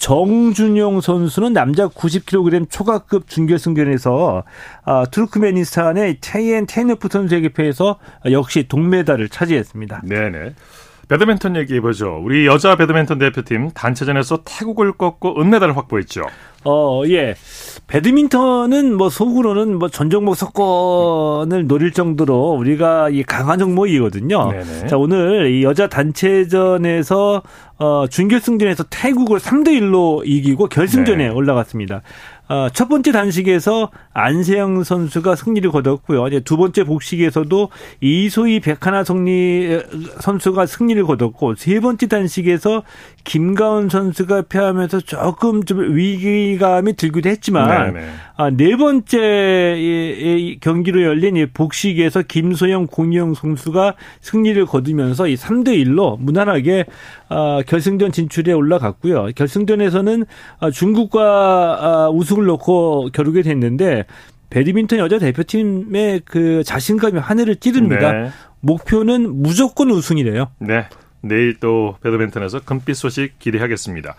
정준용 0.00 1.02
선수는 1.02 1.52
남자 1.52 1.86
90kg 1.86 2.68
초과급 2.70 3.28
준결승전에서 3.28 4.42
아, 4.84 5.04
투르크메니스탄의 5.10 6.18
테이엔 6.22 6.66
테이너프 6.66 7.08
선수에게 7.10 7.50
패해서 7.50 7.98
역시 8.30 8.66
동메달을 8.66 9.28
차지했습니다. 9.28 10.02
네네. 10.04 10.54
배드민턴 11.08 11.56
얘기해보죠. 11.56 12.20
우리 12.22 12.46
여자 12.46 12.76
배드민턴 12.76 13.18
대표팀 13.18 13.72
단체전에서 13.74 14.42
태국을 14.44 14.92
꺾고 14.92 15.40
은메달을 15.40 15.76
확보했죠. 15.76 16.22
어, 16.64 17.02
예. 17.06 17.34
배드민턴은 17.86 18.96
뭐 18.96 19.08
속으로는 19.10 19.78
뭐 19.78 19.88
전 19.88 20.10
종목 20.10 20.34
석권을 20.36 21.66
노릴 21.66 21.92
정도로 21.92 22.52
우리가 22.52 23.10
이 23.10 23.22
강한 23.22 23.58
종목이거든요. 23.58 24.52
네네. 24.52 24.86
자, 24.86 24.96
오늘 24.96 25.50
이 25.50 25.64
여자 25.64 25.88
단체전에서 25.88 27.42
어, 27.78 28.06
준결승전에서 28.08 28.84
태국을 28.90 29.38
3대 29.38 29.68
1로 29.80 30.22
이기고 30.24 30.68
결승전에 30.68 31.28
네. 31.28 31.30
올라갔습니다. 31.30 32.02
어, 32.48 32.68
첫 32.72 32.88
번째 32.88 33.12
단식에서 33.12 33.90
안세영 34.12 34.82
선수가 34.84 35.36
승리를 35.36 35.70
거뒀고요. 35.70 36.26
이제 36.28 36.40
두 36.40 36.56
번째 36.56 36.84
복식에서도 36.84 37.68
이소희 38.00 38.60
백하나 38.60 39.04
성리 39.04 39.80
선수가 40.20 40.66
승리를 40.66 41.02
거뒀고 41.04 41.54
세 41.54 41.80
번째 41.80 42.06
단식에서 42.08 42.82
김가은 43.24 43.88
선수가 43.88 44.42
패하면서 44.42 45.00
조금 45.00 45.64
좀 45.64 45.94
위기감이 45.94 46.94
들기도 46.94 47.28
했지만 47.28 47.92
네, 47.92 48.00
네. 48.00 48.06
아, 48.36 48.50
네 48.50 48.76
번째 48.76 50.56
경기로 50.60 51.02
열린 51.02 51.36
이 51.36 51.46
복식에서 51.46 52.22
김소영 52.22 52.86
공영 52.86 53.34
선수가 53.34 53.94
승리를 54.20 54.64
거두면서 54.66 55.28
이 55.28 55.34
3대 55.34 55.68
1로 55.84 56.18
무난하게 56.18 56.86
아, 57.28 57.60
결승전 57.66 58.12
진출에 58.12 58.52
올라갔고요. 58.52 59.28
결승전에서는 59.34 60.24
아, 60.58 60.70
중국과 60.70 62.10
우승을 62.12 62.44
놓고 62.44 63.10
겨루게 63.12 63.42
됐는데 63.42 64.06
배드민턴 64.50 64.98
여자 64.98 65.18
대표팀의 65.18 66.22
그 66.24 66.62
자신감이 66.64 67.18
하늘을 67.18 67.56
찌릅니다. 67.56 68.12
네. 68.12 68.30
목표는 68.60 69.42
무조건 69.42 69.90
우승이래요. 69.90 70.48
네. 70.58 70.86
내일 71.22 71.58
또 71.60 71.96
배드민턴에서 72.02 72.60
금빛 72.60 72.96
소식 72.96 73.38
기대하겠습니다. 73.38 74.14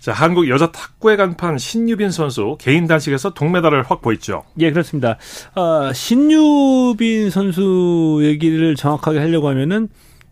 자, 0.00 0.12
한국 0.12 0.48
여자 0.48 0.72
탁구의 0.72 1.16
간판 1.16 1.58
신유빈 1.58 2.10
선수 2.10 2.56
개인 2.58 2.88
단식에서 2.88 3.34
동메달을 3.34 3.84
확보했죠. 3.84 4.42
예, 4.58 4.72
그렇습니다. 4.72 5.16
어, 5.54 5.92
신유빈 5.92 7.30
선수 7.30 8.18
얘기를 8.22 8.74
정확하게 8.74 9.20
하려고 9.20 9.48
하면은 9.48 9.88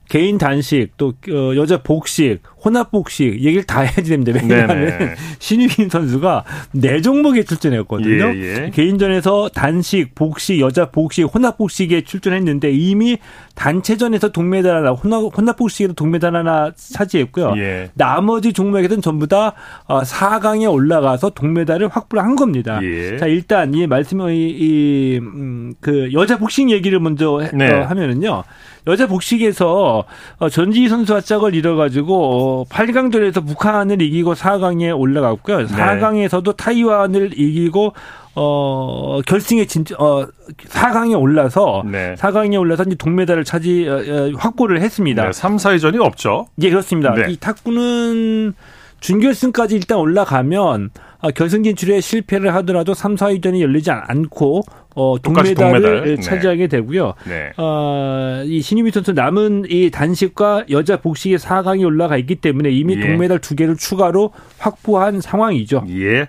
개인 0.09 0.38
단식 0.38 0.97
또 0.97 1.14
어, 1.31 1.55
여자 1.55 1.85
복식 1.85 2.40
혼합 2.64 2.90
복식 2.90 3.40
얘기를 3.40 3.64
다 3.64 3.81
해야지 3.81 4.05
됩니다. 4.05 4.33
왜냐하면 4.35 5.14
신유빈 5.38 5.88
선수가 5.88 6.45
네 6.73 7.00
종목에 7.00 7.45
출전했거든요. 7.45 8.33
예, 8.35 8.64
예. 8.67 8.71
개인전에서 8.71 9.49
단식, 9.50 10.14
복식, 10.14 10.61
여자 10.61 10.90
복식, 10.90 11.25
혼합 11.33 11.59
복식에 11.59 12.02
출전했는데 12.02 12.71
이미 12.73 13.19
단체전에서 13.55 14.31
동메달 14.33 14.76
하나, 14.76 14.90
혼합, 14.90 15.57
복식에도 15.57 15.95
동메달 15.95 16.37
하나 16.37 16.73
차지했고요. 16.75 17.55
예. 17.57 17.90
나머지 17.95 18.52
종목에서는 18.52 19.02
전부 19.02 19.26
다 19.26 19.55
4강에 19.88 20.67
어, 20.67 20.71
올라가서 20.71 21.31
동메달을 21.31 21.88
확보를 21.88 22.23
한 22.23 22.37
겁니다. 22.37 22.81
예. 22.83 23.17
자 23.19 23.26
일단 23.26 23.75
이 23.75 23.87
말씀을 23.87 24.35
이그 24.35 25.21
음, 25.21 25.75
여자 26.12 26.38
복식 26.38 26.71
얘기를 26.71 27.00
먼저 27.00 27.43
네. 27.52 27.71
어, 27.71 27.83
하면은요. 27.83 28.45
여자 28.87 29.07
복식에서 29.07 30.05
어, 30.38 30.49
전지희 30.49 30.88
선수와 30.88 31.21
짝을 31.21 31.55
이뤄 31.55 31.76
가지고 31.76 32.50
8강전에서 32.69 33.38
어, 33.38 33.40
북한을 33.40 34.02
이기고 34.02 34.35
4강에 34.35 34.99
올라갔고요. 34.99 35.66
4강에서도 35.66 36.57
타이완을 36.57 37.38
이기고 37.38 37.92
어, 38.37 39.21
결승에 39.26 39.64
진짜, 39.66 39.97
어, 39.99 40.26
4강에 40.69 41.21
올라서, 41.21 41.83
네. 41.85 42.14
4강에 42.14 42.59
올라서 42.59 42.85
이제 42.85 42.95
동메달을 42.95 43.45
차지, 43.45 43.88
어, 43.88 43.97
어 43.97 44.30
확보를 44.37 44.80
했습니다. 44.80 45.25
네, 45.25 45.33
3, 45.33 45.57
4위전이 45.57 46.00
없죠? 46.00 46.47
예, 46.61 46.71
그렇습니다. 46.71 47.12
네. 47.14 47.26
이 47.28 47.37
탁구는 47.37 48.54
준결승까지 49.00 49.75
일단 49.75 49.99
올라가면, 49.99 50.90
아, 50.95 51.10
결승 51.35 51.62
진출에 51.62 52.00
실패를 52.00 52.55
하더라도 52.57 52.95
3, 52.95 53.15
4위전이 53.17 53.61
열리지 53.61 53.91
않고 53.91 54.62
어, 54.97 55.17
동메달을 55.23 55.55
동메달. 55.55 56.05
네. 56.05 56.17
차지하게 56.21 56.67
되고요. 56.67 57.15
네. 57.29 57.53
어, 57.59 58.43
이 58.45 58.61
신유미 58.62 58.91
선수 58.91 59.12
남은 59.12 59.67
이 59.69 59.91
단식과 59.91 60.65
여자 60.71 60.97
복식의 60.97 61.39
4강이 61.39 61.85
올라가 61.85 62.17
있기 62.17 62.37
때문에 62.37 62.71
이미 62.71 62.97
예. 62.97 63.00
동메달 63.07 63.39
두 63.39 63.55
개를 63.55 63.77
추가로 63.77 64.33
확보한 64.59 65.21
상황이죠. 65.21 65.85
예. 65.91 66.27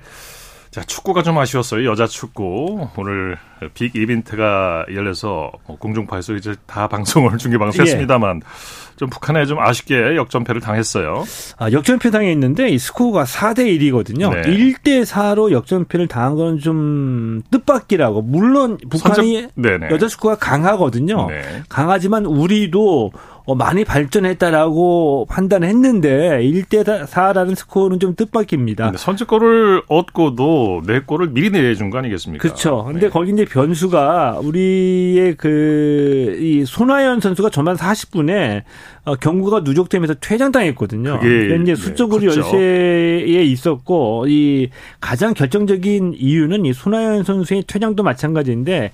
자, 0.69 0.81
축구가 0.81 1.21
좀 1.21 1.37
아쉬웠어요. 1.37 1.89
여자 1.89 2.07
축구. 2.07 2.87
오늘 2.95 3.37
빅 3.73 3.93
이벤트가 3.93 4.85
열려서 4.93 5.51
뭐 5.67 5.77
공중파에서 5.77 6.33
이제 6.35 6.55
다 6.65 6.87
방송을 6.87 7.35
중계 7.39 7.57
방송했습니다만 7.57 8.37
예. 8.37 8.47
좀 9.01 9.09
북한에 9.09 9.45
좀 9.45 9.57
아쉽게 9.57 10.15
역전패를 10.15 10.61
당했어요. 10.61 11.23
아, 11.57 11.71
역전패 11.71 12.11
당했는데 12.11 12.69
이 12.69 12.77
스코어가 12.77 13.23
4대 13.23 13.61
1이거든요. 13.79 14.31
네. 14.31 14.41
1대 14.43 15.03
4로 15.03 15.51
역전패를 15.51 16.07
당한 16.07 16.35
건 16.35 16.51
좀 16.61 17.41
뜻밖이라고. 17.49 18.21
물론 18.21 18.77
북한이 18.89 19.47
선점... 19.55 19.89
여자 19.91 20.07
축구가 20.07 20.35
강하거든요. 20.35 21.27
네. 21.29 21.41
강하지만 21.67 22.25
우리도 22.27 23.11
어, 23.45 23.55
많이 23.55 23.83
발전했다라고 23.83 25.25
판단했는데 25.27 26.41
1대 26.43 26.85
4라는 27.07 27.55
스코어는 27.55 27.99
좀 27.99 28.15
뜻밖입니다. 28.15 28.93
선제골을 28.95 29.81
얻고도 29.87 30.83
내 30.85 30.99
골을 30.99 31.29
미리 31.29 31.49
내준 31.49 31.89
거 31.89 31.97
아니겠습니까? 31.97 32.39
그렇죠. 32.41 32.83
근데 32.85 33.07
네. 33.07 33.09
거기 33.09 33.31
이제 33.31 33.45
변수가 33.45 34.41
우리의 34.43 35.35
그 35.37 36.37
이 36.39 36.65
손아연 36.65 37.19
선수가 37.19 37.49
전반 37.49 37.75
40분에 37.75 38.63
어, 39.03 39.15
경구가 39.15 39.61
누적되면서 39.61 40.15
퇴장당했거든요. 40.15 41.19
그게 41.19 41.61
이제 41.61 41.75
수적으로 41.75 42.21
네, 42.21 42.27
열세에 42.27 43.43
있었고 43.43 44.25
이 44.27 44.69
가장 44.99 45.33
결정적인 45.33 46.15
이유는 46.17 46.65
이 46.65 46.73
손아연 46.73 47.23
선수의 47.23 47.63
퇴장도 47.67 48.03
마찬가지인데 48.03 48.91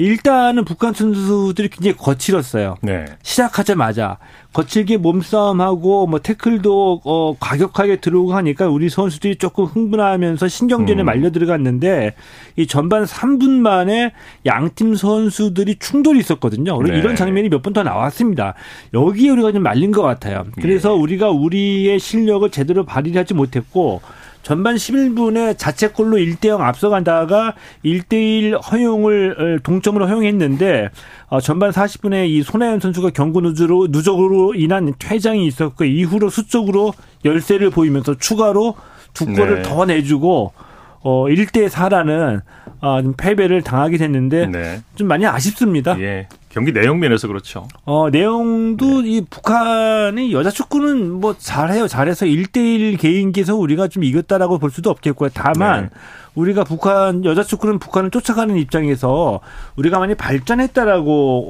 일단은 0.00 0.64
북한 0.64 0.94
선수들이 0.94 1.68
굉장히 1.70 1.96
거칠었어요. 1.96 2.76
네. 2.82 3.04
시작하자마자 3.22 4.18
거칠게 4.52 4.96
몸싸움하고 4.96 6.06
뭐 6.06 6.20
태클도 6.20 7.00
어 7.04 7.36
과격하게 7.38 7.96
들어오고 7.96 8.32
하니까 8.32 8.68
우리 8.68 8.88
선수들이 8.88 9.36
조금 9.36 9.64
흥분하면서 9.64 10.46
신경전에 10.46 11.02
음. 11.02 11.04
말려 11.06 11.30
들어갔는데 11.32 12.14
이 12.56 12.66
전반 12.68 13.04
3분 13.04 13.50
만에 13.50 14.12
양팀 14.46 14.94
선수들이 14.94 15.76
충돌이 15.80 16.20
있었거든요. 16.20 16.80
네. 16.82 16.96
이런 16.96 17.16
장면이 17.16 17.48
몇 17.48 17.62
번 17.62 17.72
더 17.74 17.82
나왔습니다. 17.82 18.54
여기에 18.94 19.30
우리가 19.30 19.52
좀 19.52 19.62
말린 19.64 19.90
것 19.90 20.00
같아요. 20.02 20.44
그래서 20.62 20.90
네. 20.90 20.94
우리가 20.94 21.30
우리의 21.30 21.98
실력을 21.98 22.48
제대로 22.50 22.84
발휘하지 22.84 23.34
못했고 23.34 24.00
전반 24.48 24.76
11분에 24.76 25.58
자책골로 25.58 26.16
1대0 26.16 26.60
앞서간다가 26.60 27.54
1대1 27.84 28.58
허용을 28.72 29.58
어, 29.58 29.62
동점으로 29.62 30.08
허용했는데 30.08 30.88
어, 31.28 31.38
전반 31.38 31.70
40분에 31.70 32.26
이 32.26 32.42
손혜연 32.42 32.80
선수가 32.80 33.10
경고 33.10 33.42
누적으로, 33.42 33.88
누적으로 33.90 34.54
인한 34.54 34.94
퇴장이 34.98 35.46
있었고 35.46 35.84
이후로 35.84 36.30
수적으로 36.30 36.94
열세를 37.26 37.68
보이면서 37.68 38.14
추가로 38.14 38.74
두 39.12 39.26
골을 39.26 39.56
네. 39.56 39.62
더 39.64 39.84
내주고 39.84 40.54
어 41.00 41.26
1대 41.26 41.68
4라는 41.68 42.40
아, 42.80 43.02
패배를 43.18 43.60
당하게 43.60 43.98
됐는데 43.98 44.46
네. 44.46 44.80
좀 44.94 45.08
많이 45.08 45.26
아쉽습니다. 45.26 46.00
예. 46.00 46.26
경기 46.48 46.72
내용 46.72 46.98
면에서 46.98 47.28
그렇죠. 47.28 47.68
어, 47.84 48.10
내용도 48.10 49.02
네. 49.02 49.08
이 49.10 49.20
북한이 49.28 50.32
여자 50.32 50.50
축구는 50.50 51.12
뭐 51.12 51.34
잘해요. 51.36 51.88
잘해서 51.88 52.26
1대1 52.26 52.98
개인기에서 52.98 53.54
우리가 53.54 53.88
좀 53.88 54.04
이겼다라고 54.04 54.58
볼 54.58 54.70
수도 54.70 54.90
없겠고요. 54.90 55.30
다만 55.34 55.82
네. 55.82 55.90
우리가 56.34 56.64
북한 56.64 57.24
여자 57.24 57.42
축구는 57.42 57.78
북한을 57.78 58.10
쫓아가는 58.10 58.56
입장에서 58.56 59.40
우리가 59.76 59.98
많이 59.98 60.14
발전했다라고 60.14 61.46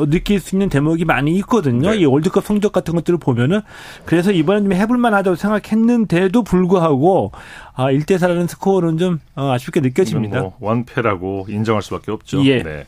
어, 0.00 0.06
느낄 0.08 0.38
수 0.40 0.54
있는 0.54 0.68
대목이 0.68 1.04
많이 1.04 1.36
있거든요. 1.38 1.90
네. 1.90 1.98
이 1.98 2.04
월드컵 2.04 2.44
성적 2.44 2.72
같은 2.72 2.94
것들을 2.94 3.18
보면은 3.18 3.60
그래서 4.04 4.30
이번에 4.30 4.62
좀 4.62 4.72
해볼 4.72 4.96
만하다고 4.96 5.36
생각했는데도 5.36 6.42
불구하고 6.42 7.32
아, 7.74 7.90
1대 7.90 8.16
4라는 8.16 8.48
스코어는 8.48 8.98
좀 8.98 9.20
어, 9.34 9.50
아쉽게 9.52 9.80
느껴집니다. 9.80 10.40
뭐 10.40 10.56
원패라고 10.60 11.46
인정할 11.48 11.82
수밖에 11.82 12.12
없죠. 12.12 12.44
예. 12.44 12.62
네. 12.62 12.86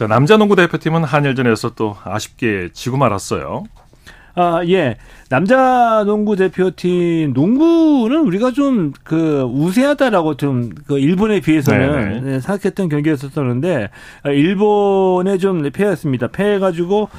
자, 0.00 0.06
남자 0.06 0.38
농구 0.38 0.56
대표팀은 0.56 1.04
한일전에서 1.04 1.74
또 1.74 1.94
아쉽게 2.04 2.70
지고 2.72 2.96
말았어요. 2.96 3.64
아, 4.34 4.62
예. 4.66 4.96
남자 5.28 6.04
농구 6.06 6.36
대표팀 6.36 7.34
농구는 7.34 8.20
우리가 8.20 8.52
좀 8.52 8.94
그 9.04 9.42
우세하다라고 9.42 10.38
좀 10.38 10.70
그 10.86 10.98
일본에 10.98 11.40
비해서는 11.40 12.24
네 12.24 12.40
생각했던 12.40 12.88
경기였었는데 12.88 13.90
아, 14.22 14.30
일본에 14.30 15.36
좀 15.36 15.68
패했습니다. 15.70 16.28
패해가지고 16.28 17.10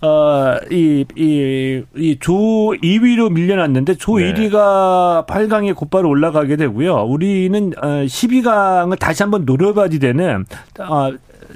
어, 0.00 0.56
이, 0.70 1.04
이, 1.16 1.82
이 1.96 2.18
조 2.20 2.32
2위로 2.32 3.32
밀려났는데 3.32 3.96
조 3.96 4.18
네. 4.18 4.32
1위가 4.32 5.26
8강에 5.26 5.74
곧바로 5.74 6.08
올라가게 6.08 6.54
되고요. 6.54 7.02
우리는 7.02 7.72
어, 7.82 7.86
12강을 8.04 8.96
다시 9.00 9.24
한번 9.24 9.44
노려봐야 9.44 9.88
되는 9.88 10.44
어, 10.78 11.10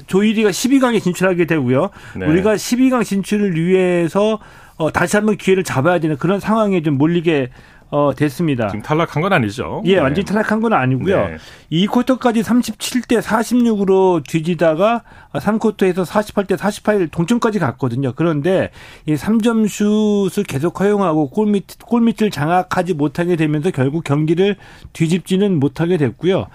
조일이가 0.06 0.50
12강에 0.50 1.02
진출하게 1.02 1.46
되고요. 1.46 1.90
네. 2.16 2.26
우리가 2.26 2.54
12강 2.54 3.04
진출을 3.04 3.56
위해서 3.56 4.38
어, 4.76 4.90
다시 4.90 5.16
한번 5.16 5.36
기회를 5.36 5.64
잡아야 5.64 5.98
되는 5.98 6.16
그런 6.16 6.40
상황에 6.40 6.82
좀 6.82 6.98
몰리게 6.98 7.50
어, 7.92 8.14
됐습니다. 8.16 8.68
지금 8.68 8.80
탈락한 8.80 9.20
건 9.22 9.34
아니죠? 9.34 9.82
예, 9.84 9.96
네. 9.96 10.00
완전히 10.00 10.24
탈락한 10.24 10.62
건 10.62 10.72
아니고요. 10.72 11.28
네. 11.28 11.36
2쿼터까지 11.70 12.42
37대 12.42 13.20
46으로 13.20 14.24
뒤지다가 14.26 15.02
3쿼터에서 15.34 16.06
48대 16.06 16.56
48 16.56 17.08
동점까지 17.08 17.58
갔거든요. 17.58 18.14
그런데 18.16 18.70
이 19.04 19.14
3점 19.14 19.68
슛을 19.68 20.44
계속 20.44 20.80
허용하고 20.80 21.28
골밑, 21.28 21.84
골밑을 21.84 22.30
장악하지 22.30 22.94
못하게 22.94 23.36
되면서 23.36 23.70
결국 23.70 24.04
경기를 24.04 24.56
뒤집지는 24.94 25.60
못하게 25.60 25.98
됐고요. 25.98 26.46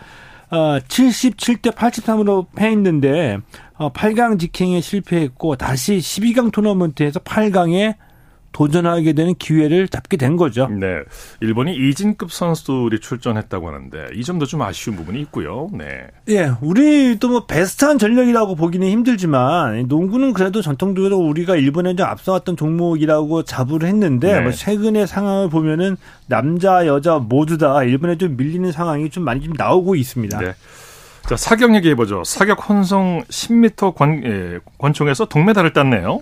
어, 0.50 0.80
77대 0.80 1.72
83으로 1.74 2.48
패했는데 2.56 3.40
어, 3.76 3.92
8강 3.92 4.40
직행에 4.40 4.82
실패했고 4.82 5.56
다시 5.58 5.98
12강 5.98 6.52
토너먼트에서 6.52 7.20
8강에 7.20 7.96
도전하게 8.52 9.14
되는 9.14 9.36
기회를 9.36 9.88
잡게 9.88 10.18
된 10.18 10.36
거죠. 10.36 10.68
네. 10.68 11.00
일본이 11.42 11.76
이진급 11.76 12.32
선수들이 12.32 13.00
출전했다고 13.00 13.68
하는데 13.68 14.08
이 14.16 14.24
점도 14.24 14.46
좀 14.46 14.62
아쉬운 14.62 14.96
부분이 14.96 15.20
있고요. 15.22 15.70
네. 15.74 16.08
예. 16.30 16.52
우리도 16.62 17.30
뭐 17.30 17.46
베스트한 17.46 18.00
전력이라고 18.00 18.56
보기는 18.56 18.88
힘들지만 18.88 19.86
농구는 19.88 20.34
그래도 20.34 20.62
전통적으로 20.62 21.18
우리가 21.18 21.56
일본에 21.56 21.96
좀 21.96 22.08
앞서왔던 22.08 22.58
종목이라고 22.58 23.44
자부를 23.44 23.88
했는데 23.88 24.34
네. 24.34 24.42
뭐 24.42 24.52
최근의 24.52 25.08
상황을 25.08 25.50
보면은 25.50 25.98
남자 26.26 26.88
여자 26.88 27.20
모두 27.20 27.58
다 27.58 27.84
일본에 27.84 28.18
좀 28.18 28.38
밀리는 28.38 28.72
상황이 28.72 29.10
좀 29.10 29.24
많이 29.24 29.42
좀 29.42 29.54
나오고 29.56 29.96
있습니다. 29.96 30.40
네. 30.40 30.54
자, 31.28 31.36
사격 31.36 31.76
얘기해보죠. 31.76 32.24
사격 32.24 32.70
혼성 32.70 33.22
10m 33.30 33.94
권, 33.96 34.24
예, 34.24 34.60
권총에서 34.78 35.26
동메달을 35.26 35.74
땄네요. 35.74 36.22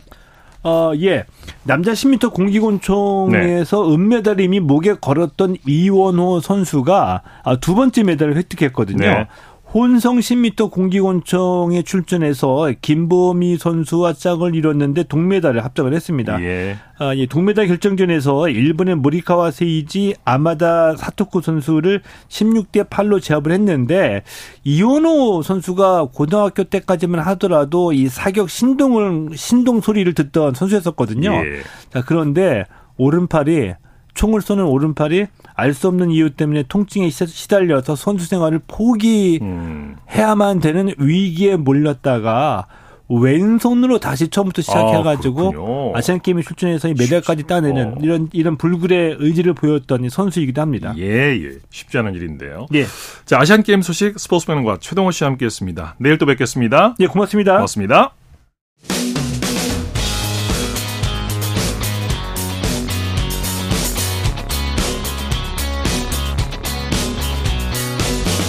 어, 0.65 0.93
예. 0.99 1.25
남자 1.63 1.91
10m 1.91 2.34
공기곤총에서 2.34 3.84
네. 3.88 3.93
은메달 3.93 4.39
이미 4.41 4.60
목에 4.60 4.95
걸었던 4.95 5.58
이원호 5.65 6.39
선수가 6.39 7.21
아, 7.43 7.56
두 7.58 7.75
번째 7.75 8.04
메달을 8.04 8.36
획득했거든요. 8.36 9.08
네. 9.08 9.28
혼성 9.75 10.19
10m 10.19 10.71
공기곤청에 10.71 11.81
출전해서 11.81 12.71
김보미 12.81 13.57
선수와 13.57 14.13
짝을 14.13 14.55
이뤘는데 14.55 15.03
동메달을 15.03 15.65
합작을 15.65 15.93
했습니다. 15.93 16.41
예. 16.41 16.77
아, 16.97 17.13
예, 17.17 17.25
동메달 17.25 17.67
결정전에서 17.67 18.47
일본의 18.47 18.95
모리카와 18.95 19.51
세이지 19.51 20.15
아마다 20.23 20.95
사토쿠 20.95 21.41
선수를 21.41 22.01
16대 22.29 22.88
8로 22.88 23.21
제압을 23.21 23.51
했는데 23.51 24.23
이원호 24.63 25.41
선수가 25.41 26.07
고등학교 26.13 26.63
때까지만 26.63 27.19
하더라도 27.27 27.91
이 27.91 28.07
사격 28.07 28.49
신동을 28.49 29.31
신동 29.35 29.81
소리를 29.81 30.13
듣던 30.13 30.53
선수였었거든요. 30.53 31.33
예. 31.33 31.59
자, 31.89 32.01
그런데 32.05 32.63
오른팔이 32.95 33.73
총을 34.15 34.41
쏘는 34.41 34.63
오른팔이 34.65 35.28
알 35.54 35.73
수 35.73 35.88
없는 35.88 36.10
이유 36.12 36.32
때문에 36.32 36.63
통증에 36.67 37.10
시달려서 37.10 37.95
선수 37.95 38.25
생활을 38.25 38.62
포기해야만 38.67 40.60
되는 40.62 40.93
위기에 40.97 41.56
몰렸다가 41.58 42.67
왼손으로 43.08 43.99
다시 43.99 44.30
처음부터 44.30 44.63
시작해가지고 44.63 45.93
아, 45.95 46.01
시안 46.01 46.19
게임에 46.19 46.41
출전해서 46.41 46.91
메달까지 46.97 47.43
따내는 47.43 47.88
어. 47.89 47.95
이런 48.01 48.30
이런 48.34 48.58
불굴의 48.58 49.17
의지를 49.19 49.54
보였던 49.54 50.10
선수이기도 50.10 50.60
합니다. 50.60 50.93
예, 50.97 51.04
예, 51.06 51.51
쉽지 51.69 51.97
않은 51.99 52.15
일인데요. 52.15 52.65
예. 52.73 52.86
자, 53.25 53.39
아시안 53.39 53.62
게임 53.62 53.82
소식 53.84 54.19
스포츠맨과 54.19 54.78
최동호 54.80 55.12
씨와 55.12 55.30
함께했습니다. 55.32 55.95
내일 55.99 56.17
또 56.17 56.25
뵙겠습니다. 56.25 56.95
예, 56.99 57.06
고맙습니다. 57.08 57.54
고맙습니다. 57.54 58.13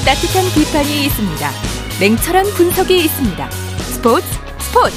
따뜻한 0.06 0.44
비판이 0.54 1.06
있습니다. 1.06 1.50
냉철한 1.98 2.44
분석이 2.54 2.96
있습니다. 2.96 3.50
스포츠 3.50 4.24
스포츠 4.60 4.96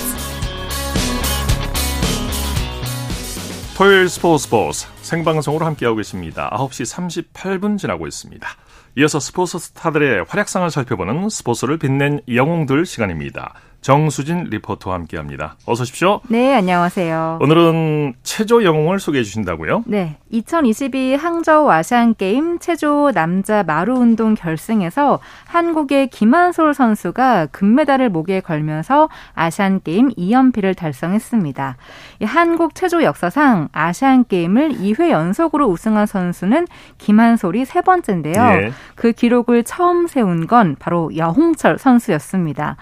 토요일 3.75 4.07
스포츠 4.07 4.43
스포츠 4.43 4.87
생방송으로 5.01 5.65
함께하고 5.65 5.97
계십니다. 5.97 6.51
9시 6.53 7.33
38분 7.33 7.79
지나고 7.79 8.05
있습니다. 8.05 8.47
이어서 8.99 9.19
스포츠 9.19 9.57
스타들의 9.57 10.25
활약상을 10.27 10.69
살펴보는 10.69 11.29
스포츠를 11.29 11.79
빛낸 11.79 12.21
영웅들 12.31 12.85
시간입니다. 12.85 13.55
정수진 13.81 14.45
리포터와 14.45 14.95
함께합니다. 14.95 15.55
어서 15.65 15.83
오십시오. 15.83 16.19
네, 16.27 16.53
안녕하세요. 16.53 17.39
오늘은 17.41 18.13
체조 18.23 18.63
영웅을 18.63 18.99
소개해 18.99 19.23
주신다고요? 19.23 19.83
네, 19.87 20.17
2022 20.29 21.15
항저우 21.15 21.69
아시안 21.69 22.13
게임 22.13 22.59
체조 22.59 23.11
남자 23.13 23.63
마루 23.63 23.95
운동 23.95 24.35
결승에서 24.35 25.19
한국의 25.45 26.07
김한솔 26.09 26.73
선수가 26.73 27.47
금메달을 27.47 28.09
목에 28.09 28.41
걸면서 28.41 29.09
아시안 29.33 29.81
게임 29.81 30.09
2연패를 30.09 30.75
달성했습니다. 30.75 31.77
한국 32.25 32.75
체조 32.75 33.03
역사상 33.03 33.69
아시안 33.71 34.25
게임을 34.25 34.73
2회 34.73 35.09
연속으로 35.09 35.67
우승한 35.67 36.05
선수는 36.05 36.67
김한솔이 36.97 37.65
세 37.65 37.81
번째인데요. 37.81 38.43
예. 38.43 38.71
그 38.95 39.13
기록을 39.13 39.63
처음 39.63 40.07
세운 40.07 40.47
건 40.47 40.75
바로 40.77 41.09
여홍철 41.15 41.77
선수였습니다. 41.79 42.75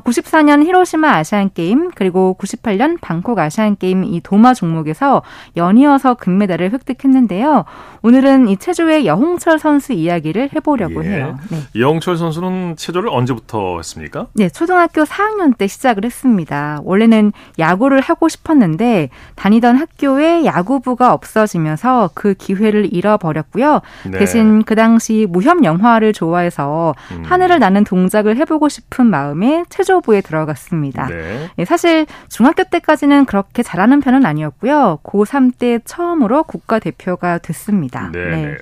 94년 0.00 0.60
어, 0.60 0.64
히로시마 0.64 1.10
아시안 1.16 1.50
게임 1.52 1.90
그리고 1.94 2.36
98년 2.40 2.98
방콕 3.00 3.38
아시안 3.38 3.76
게임 3.76 4.04
이 4.04 4.20
도마 4.20 4.54
종목에서 4.54 5.22
연이어서 5.56 6.14
금메달을 6.14 6.72
획득했는데요. 6.72 7.64
오늘은 8.02 8.48
이 8.48 8.56
체조의 8.56 9.06
여홍철 9.06 9.58
선수 9.58 9.92
이야기를 9.92 10.50
해보려고 10.54 11.04
예. 11.04 11.08
해요. 11.08 11.38
네. 11.50 11.58
여홍철 11.78 12.16
선수는 12.16 12.76
체조를 12.76 13.08
언제부터 13.10 13.76
했습니까? 13.78 14.26
네, 14.32 14.48
초등학교 14.48 15.04
4학년 15.04 15.56
때 15.56 15.66
시작을 15.66 16.04
했습니다. 16.04 16.80
원래는 16.84 17.32
야구를 17.58 18.00
하고 18.00 18.28
싶었는데 18.28 19.10
다니던 19.36 19.76
학교에 19.76 20.44
야구부가 20.44 21.12
없어지면서 21.12 22.10
그 22.14 22.34
기회를 22.34 22.92
잃어버렸고요. 22.92 23.80
네. 24.10 24.18
대신 24.18 24.62
그 24.64 24.74
당시 24.74 25.26
무협 25.28 25.64
영화를 25.64 26.12
좋아해서 26.12 26.94
음. 27.12 27.22
하늘을 27.24 27.58
나는 27.58 27.84
동작을 27.84 28.36
해보고 28.36 28.68
싶은 28.68 29.06
마음에 29.06 29.64
체 29.68 29.81
조부에 29.84 30.20
들어갔습니다. 30.20 31.06
네. 31.06 31.50
네, 31.56 31.64
사실 31.64 32.06
중학교 32.28 32.64
때까지는 32.64 33.24
그렇게 33.26 33.62
잘하는 33.62 34.00
편은 34.00 34.24
아니었고요. 34.24 35.00
고3 35.02 35.58
때 35.58 35.78
처음으로 35.84 36.44
국가대표가 36.44 37.38
됐습니다. 37.38 38.10
네. 38.12 38.24
네. 38.24 38.56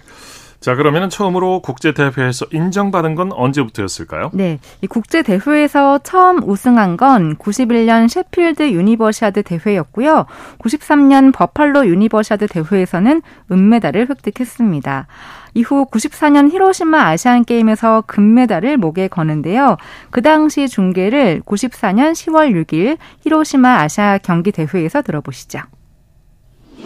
자, 0.61 0.75
그러면 0.75 1.09
처음으로 1.09 1.61
국제대회에서 1.61 2.47
인정받은 2.53 3.15
건 3.15 3.33
언제부터였을까요? 3.33 4.31
네. 4.35 4.59
이 4.83 4.87
국제대회에서 4.87 6.01
처음 6.03 6.43
우승한 6.47 6.99
건 6.99 7.37
91년 7.37 8.11
셰필드 8.11 8.71
유니버시아드 8.71 9.43
대회였고요. 9.43 10.27
93년 10.59 11.33
버팔로 11.33 11.87
유니버시아드 11.87 12.47
대회에서는 12.49 13.23
은메달을 13.51 14.09
획득했습니다. 14.11 15.07
이후 15.55 15.87
94년 15.87 16.53
히로시마 16.53 17.07
아시안 17.07 17.45
게임에서 17.47 18.05
금메달을 18.07 18.77
목에 18.77 19.09
거는데요. 19.09 19.79
그 20.11 20.21
당시 20.21 20.69
중계를 20.69 21.41
94년 21.47 22.13
10월 22.13 22.53
6일 22.67 22.99
히로시마 23.23 23.81
아시아 23.81 24.19
경기 24.19 24.53
대회에서 24.53 25.01
들어보시죠. 25.01 25.61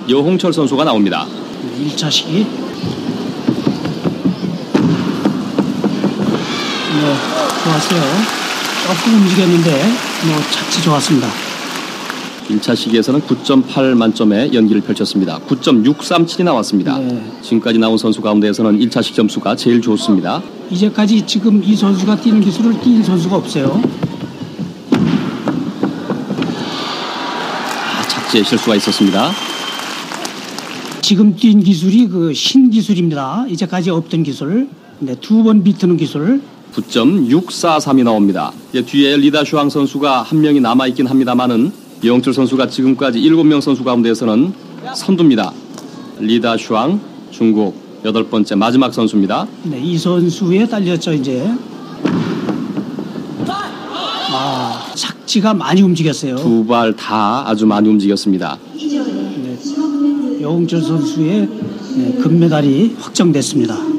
여홍철 0.08 0.52
선수가 0.52 0.84
나옵니다. 0.84 1.26
1차 1.76 2.10
시기 2.10 2.46
네, 6.94 7.14
좋았어요. 7.64 8.02
조금 8.86 9.14
움직였는데 9.20 9.70
뭐 10.26 10.36
착지 10.50 10.82
좋았습니다. 10.82 11.28
1차 12.50 12.76
시기에서는 12.76 13.22
9.8 13.22 13.94
만점의 13.94 14.52
연기를 14.52 14.82
펼쳤습니다. 14.82 15.38
9.637이 15.48 16.44
나왔습니다. 16.44 16.98
네. 16.98 17.24
지금까지 17.42 17.78
나온 17.78 17.96
선수 17.96 18.20
가운데에서는 18.20 18.78
1차 18.80 19.02
시 19.02 19.14
점수가 19.14 19.56
제일 19.56 19.80
좋습니다. 19.80 20.42
이제까지 20.70 21.26
지금 21.26 21.62
이 21.64 21.74
선수가 21.74 22.16
뛰는 22.20 22.40
기술을 22.42 22.80
뛴 22.82 23.02
선수가 23.02 23.34
없어요. 23.36 23.82
아, 27.98 28.02
착지에 28.08 28.42
실수가 28.44 28.76
있었습니다. 28.76 29.30
지금 31.00 31.34
뛴 31.36 31.62
기술이 31.62 32.08
그 32.08 32.34
신기술입니다. 32.34 33.46
이제까지 33.48 33.90
없던 33.90 34.22
기술. 34.22 34.68
네, 35.00 35.14
두 35.16 35.42
번 35.42 35.64
비트는 35.64 35.96
기술. 35.96 36.42
9.643이 36.74 38.02
나옵니다. 38.04 38.52
뒤에 38.72 39.16
리다 39.16 39.44
슈앙 39.44 39.70
선수가 39.70 40.22
한 40.22 40.40
명이 40.40 40.60
남아있긴 40.60 41.06
합니다만은 41.06 41.72
이영철 42.02 42.34
선수가 42.34 42.68
지금까지 42.68 43.20
7명 43.20 43.60
선수 43.60 43.84
가운데에서는 43.84 44.52
선두입니다. 44.94 45.52
리다 46.18 46.56
슈앙 46.56 47.00
중국 47.30 47.74
여덟 48.04 48.24
번째 48.28 48.54
마지막 48.56 48.92
선수입니다. 48.92 49.46
네, 49.64 49.80
이 49.80 49.96
선수에 49.96 50.66
딸렸죠 50.66 51.12
이제. 51.14 51.50
아, 54.36 54.90
착지가 54.94 55.54
많이 55.54 55.80
움직였어요. 55.82 56.36
두 56.36 56.64
발 56.66 56.92
다 56.96 57.48
아주 57.48 57.66
많이 57.66 57.88
움직였습니다. 57.88 58.58
네, 58.76 60.42
여홍철 60.42 60.82
선수의 60.82 61.48
네, 61.96 62.18
금메달이 62.20 62.96
확정됐습니다. 62.98 63.93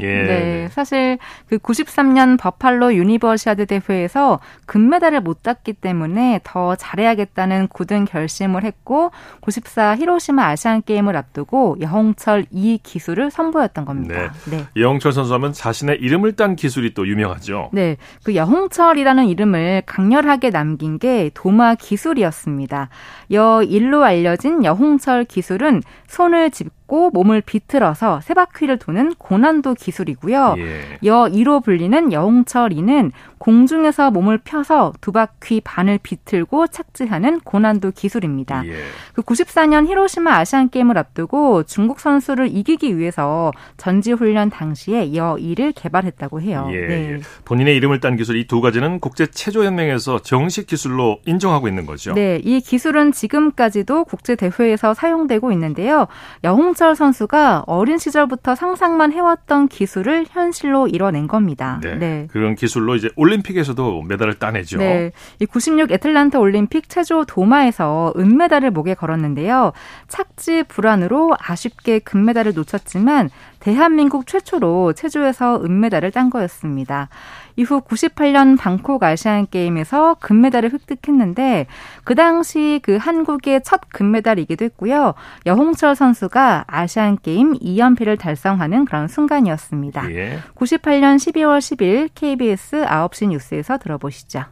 예. 0.00 0.22
네, 0.22 0.68
사실 0.70 1.18
그 1.48 1.58
93년 1.58 2.38
버팔로 2.38 2.94
유니버시아드 2.94 3.66
대회에서 3.66 4.40
금메달을 4.66 5.20
못 5.20 5.42
땄기 5.42 5.74
때문에 5.74 6.40
더 6.44 6.76
잘해야겠다는 6.76 7.68
굳은 7.68 8.04
결심을 8.04 8.64
했고 8.64 9.10
94 9.40 9.96
히로시마 9.96 10.46
아시안 10.46 10.82
게임을 10.82 11.16
앞두고 11.16 11.76
여홍철 11.80 12.46
이 12.50 12.78
기술을 12.82 13.30
선보였던 13.30 13.84
겁니다. 13.84 14.32
네. 14.50 14.56
네. 14.56 14.64
여홍철 14.76 15.12
선수 15.12 15.34
하면 15.34 15.52
자신의 15.52 15.98
이름을 16.00 16.32
딴 16.36 16.56
기술이 16.56 16.94
또 16.94 17.06
유명하죠. 17.06 17.70
네. 17.72 17.96
그 18.22 18.34
여홍철이라는 18.34 19.26
이름을 19.26 19.82
강렬하게 19.86 20.50
남긴 20.50 20.98
게 20.98 21.30
도마 21.34 21.74
기술이었습니다. 21.74 22.88
여 23.32 23.62
일로 23.62 24.04
알려진 24.04 24.64
여홍철 24.64 25.24
기술은 25.24 25.82
손을 26.06 26.50
짚고 26.50 26.77
잡고 26.88 27.10
몸을 27.10 27.42
비틀어서 27.42 28.22
세 28.22 28.34
바퀴를 28.34 28.78
도는 28.78 29.14
고난도 29.18 29.74
기술이고요. 29.74 30.54
예. 30.58 30.98
여 31.04 31.28
2로 31.30 31.62
불리는 31.62 32.12
여홍철이는 32.12 33.12
공중에서 33.38 34.10
몸을 34.10 34.38
펴서 34.38 34.92
두 35.00 35.12
바퀴 35.12 35.60
반을 35.60 36.00
비틀고 36.02 36.66
착지하는 36.68 37.40
고난도 37.40 37.92
기술입니다. 37.92 38.66
예. 38.66 38.72
그 39.12 39.22
94년 39.22 39.86
히로시마 39.86 40.34
아시안 40.34 40.70
게임을 40.70 40.98
앞두고 40.98 41.62
중국 41.64 42.00
선수를 42.00 42.48
이기기 42.48 42.98
위해서 42.98 43.52
전지 43.76 44.12
훈련 44.12 44.50
당시에 44.50 45.14
여 45.14 45.36
2를 45.38 45.72
개발했다고 45.76 46.40
해요. 46.40 46.68
예. 46.72 46.86
네. 46.86 47.20
본인의 47.44 47.76
이름을 47.76 48.00
딴 48.00 48.16
기술 48.16 48.36
이 48.36 48.48
두 48.48 48.62
가지는 48.62 48.98
국제 48.98 49.26
체조 49.26 49.66
연맹에서 49.66 50.20
정식 50.22 50.66
기술로 50.66 51.18
인정하고 51.26 51.68
있는 51.68 51.84
거죠. 51.84 52.14
네, 52.14 52.40
이 52.42 52.62
기술은 52.62 53.12
지금까지도 53.12 54.04
국제 54.04 54.36
대회에서 54.36 54.94
사용되고 54.94 55.52
있는데요. 55.52 56.06
여홍 56.44 56.74
이정철 56.78 56.94
선수가 56.94 57.64
어린 57.66 57.98
시절부터 57.98 58.54
상상만 58.54 59.12
해왔던 59.12 59.66
기술을 59.66 60.26
현실로 60.30 60.86
이뤄낸 60.86 61.26
겁니다. 61.26 61.80
네. 61.82 61.96
네. 61.96 62.28
그런 62.30 62.54
기술로 62.54 62.94
이제 62.94 63.10
올림픽에서도 63.16 64.02
메달을 64.02 64.38
따내죠. 64.38 64.78
네. 64.78 65.10
이 65.40 65.46
96 65.46 65.90
애틀란타 65.90 66.38
올림픽 66.38 66.88
체조 66.88 67.24
도마에서 67.24 68.14
은메달을 68.16 68.70
목에 68.70 68.94
걸었는데요. 68.94 69.72
착지 70.06 70.64
불안으로 70.68 71.34
아쉽게 71.40 71.98
금메달을 71.98 72.54
놓쳤지만 72.54 73.30
대한민국 73.60 74.26
최초로 74.26 74.92
체조에서 74.92 75.62
은메달을 75.64 76.10
딴 76.10 76.30
거였습니다. 76.30 77.08
이후 77.56 77.80
98년 77.80 78.56
방콕 78.58 79.02
아시안 79.02 79.46
게임에서 79.50 80.16
금메달을 80.20 80.72
획득했는데 80.72 81.66
그 82.04 82.14
당시 82.14 82.80
그 82.82 82.96
한국의 82.96 83.62
첫 83.64 83.80
금메달이기도 83.88 84.64
했고요. 84.66 85.14
여홍철 85.46 85.96
선수가 85.96 86.64
아시안 86.68 87.18
게임 87.20 87.54
2연패를 87.54 88.18
달성하는 88.18 88.84
그런 88.84 89.08
순간이었습니다. 89.08 90.10
예. 90.12 90.38
98년 90.54 91.16
12월 91.16 91.58
10일 91.58 92.10
KBS 92.14 92.84
9시 92.84 93.28
뉴스에서 93.28 93.78
들어보시죠. 93.78 94.44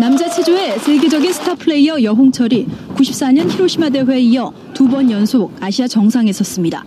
남자 0.00 0.28
체조의 0.28 0.78
세계적인 0.78 1.32
스타 1.32 1.54
플레이어 1.54 2.02
여홍철이 2.02 2.66
94년 2.94 3.50
히로시마 3.50 3.90
대회에 3.90 4.20
이어 4.20 4.52
두 4.74 4.88
번 4.88 5.10
연속 5.10 5.52
아시아 5.60 5.86
정상에 5.88 6.32
섰습니다. 6.32 6.84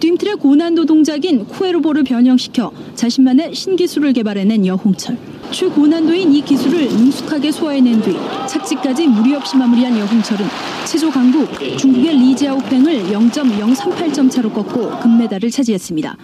뜀틀의 0.00 0.36
고난도 0.36 0.86
동작인 0.86 1.44
코에로보를 1.44 2.04
변형시켜 2.04 2.70
자신만의 2.94 3.54
신기술을 3.54 4.12
개발해낸 4.12 4.64
여홍철. 4.64 5.16
최고난도인 5.50 6.32
이 6.34 6.40
기술을 6.42 6.88
능숙하게 6.88 7.50
소화해낸 7.52 8.00
뒤 8.02 8.12
착지까지 8.48 9.06
무리 9.08 9.34
없이 9.34 9.56
마무리한 9.56 9.96
여홍철은 9.98 10.46
체조 10.84 11.10
강국 11.10 11.48
중국의 11.78 12.16
리지아오팽을 12.16 13.04
0.038점 13.10 14.30
차로 14.30 14.50
꺾고 14.50 15.00
금메달을 15.00 15.50
차지했습니다. 15.50 16.16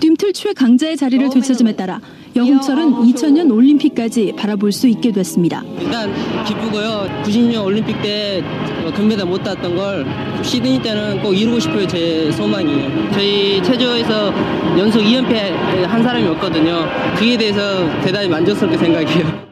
뜀틀 0.00 0.32
최강자의 0.32 0.96
자리를 0.96 1.28
되찾음에 1.30 1.76
따라 1.76 2.00
여홍철은 2.36 2.92
2000년 2.92 3.50
올림픽까지 3.52 4.34
바라볼 4.36 4.72
수 4.72 4.86
있게 4.88 5.10
됐습니다. 5.12 5.62
일단 5.80 6.12
기쁘고요. 6.44 7.08
90년 7.24 7.64
올림픽 7.64 8.00
때 8.00 8.42
금메달 8.94 9.26
못 9.26 9.42
땄던 9.42 9.76
걸 9.76 10.06
시드니 10.42 10.80
때는 10.82 11.22
꼭 11.22 11.32
이루고 11.32 11.58
싶어요. 11.58 11.86
제 11.86 12.30
소망이에요. 12.32 13.12
저희 13.12 13.62
체조에서 13.62 14.32
연속 14.78 15.00
2연패 15.00 15.32
한 15.86 16.02
사람이 16.02 16.26
없거든요. 16.28 16.86
그에 17.16 17.36
대해서 17.36 17.60
대단히 18.02 18.28
만족스럽게 18.28 18.78
생각해요. 18.78 19.49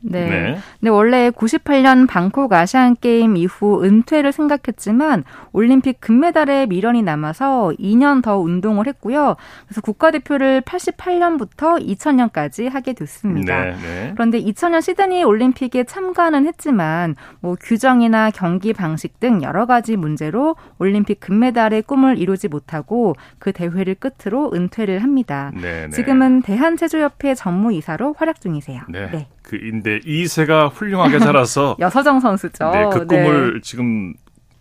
네. 0.00 0.28
네. 0.28 0.58
근데 0.80 0.90
원래 0.90 1.30
98년 1.30 2.08
방콕 2.08 2.52
아시안 2.52 2.96
게임 3.00 3.36
이후 3.36 3.82
은퇴를 3.84 4.32
생각했지만 4.32 5.24
올림픽 5.52 6.00
금메달에 6.00 6.66
미련이 6.66 7.02
남아서 7.02 7.72
2년 7.78 8.22
더 8.22 8.38
운동을 8.38 8.86
했고요. 8.86 9.36
그래서 9.66 9.80
국가대표를 9.80 10.62
88년부터 10.62 11.84
2000년까지 11.84 12.70
하게 12.70 12.92
됐습니다. 12.92 13.64
네, 13.64 13.76
네. 13.82 14.10
그런데 14.14 14.40
2000년 14.40 14.82
시드니 14.82 15.24
올림픽에 15.24 15.84
참가는 15.84 16.46
했지만 16.46 17.16
뭐 17.40 17.56
규정이나 17.60 18.30
경기 18.30 18.72
방식 18.72 19.20
등 19.20 19.42
여러 19.42 19.66
가지 19.66 19.96
문제로 19.96 20.56
올림픽 20.78 21.20
금메달의 21.20 21.82
꿈을 21.82 22.18
이루지 22.18 22.48
못하고 22.48 23.16
그 23.38 23.52
대회를 23.52 23.96
끝으로 23.96 24.52
은퇴를 24.52 25.02
합니다. 25.02 25.50
네, 25.54 25.86
네. 25.86 25.90
지금은 25.90 26.42
대한체조협회 26.42 27.34
전무이사로 27.34 28.14
활약 28.16 28.40
중이세요. 28.40 28.82
네. 28.88 29.26
네. 29.48 29.58
그 29.58 29.66
인데 29.66 30.00
이세가 30.04 30.68
훌륭하게 30.68 31.18
자라서 31.18 31.76
여서정 31.80 32.20
선수죠. 32.20 32.70
네, 32.70 32.84
그 32.92 33.06
꿈을 33.06 33.54
네. 33.54 33.60
지금 33.62 34.14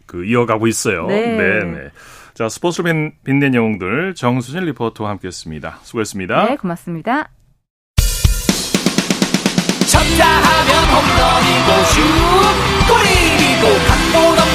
그 0.06 0.26
이어가고 0.26 0.68
있어요. 0.68 1.06
네. 1.08 1.38
네, 1.38 1.64
네. 1.64 1.90
자, 2.34 2.48
스포츠로 2.50 2.86
빛, 2.86 3.24
빛낸 3.24 3.54
영웅들 3.54 4.16
정수진 4.16 4.64
리포터와 4.66 5.10
함께했습니다. 5.12 5.80
수고했습니다. 5.82 6.46
네, 6.46 6.56
고맙습니다. 6.56 7.30
쳤다 9.88 10.26
하면 10.26 10.84
홈런이고 10.94 11.84
슛 11.86 12.02
골이고 12.88 13.64
각본 13.88 14.37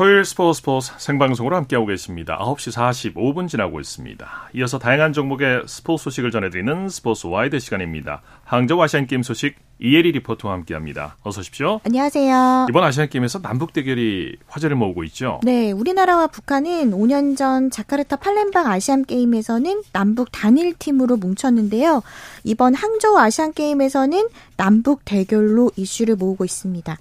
토요일 0.00 0.24
스포츠 0.24 0.60
스포츠 0.60 0.92
생방송으로 0.96 1.56
함께하고 1.56 1.86
계십니다. 1.88 2.38
9시 2.38 2.72
45분 3.12 3.48
지나고 3.48 3.80
있습니다. 3.80 4.48
이어서 4.54 4.78
다양한 4.78 5.12
종목의 5.12 5.64
스포츠 5.66 6.04
소식을 6.04 6.30
전해드리는 6.30 6.88
스포츠 6.88 7.26
와이드 7.26 7.58
시간입니다. 7.58 8.22
항저우 8.44 8.80
아시안게임 8.82 9.22
소식 9.22 9.56
이혜리 9.82 10.12
리포터와 10.12 10.54
함께합니다. 10.54 11.16
어서 11.22 11.40
오십시오. 11.40 11.80
안녕하세요. 11.84 12.66
이번 12.68 12.84
아시안 12.84 13.08
게임에서 13.08 13.40
남북 13.40 13.72
대결이 13.72 14.36
화제를 14.46 14.76
모으고 14.76 15.04
있죠. 15.04 15.40
네, 15.42 15.72
우리나라와 15.72 16.26
북한은 16.26 16.90
5년 16.90 17.36
전 17.36 17.70
자카르타 17.70 18.16
팔렘방 18.16 18.66
아시안 18.66 19.04
게임에서는 19.04 19.82
남북 19.92 20.30
단일 20.32 20.74
팀으로 20.74 21.16
뭉쳤는데요. 21.16 22.02
이번 22.44 22.74
항저우 22.74 23.18
아시안 23.18 23.52
게임에서는 23.52 24.28
남북 24.56 25.04
대결로 25.06 25.70
이슈를 25.76 26.16
모으고 26.16 26.44
있습니다. 26.44 26.98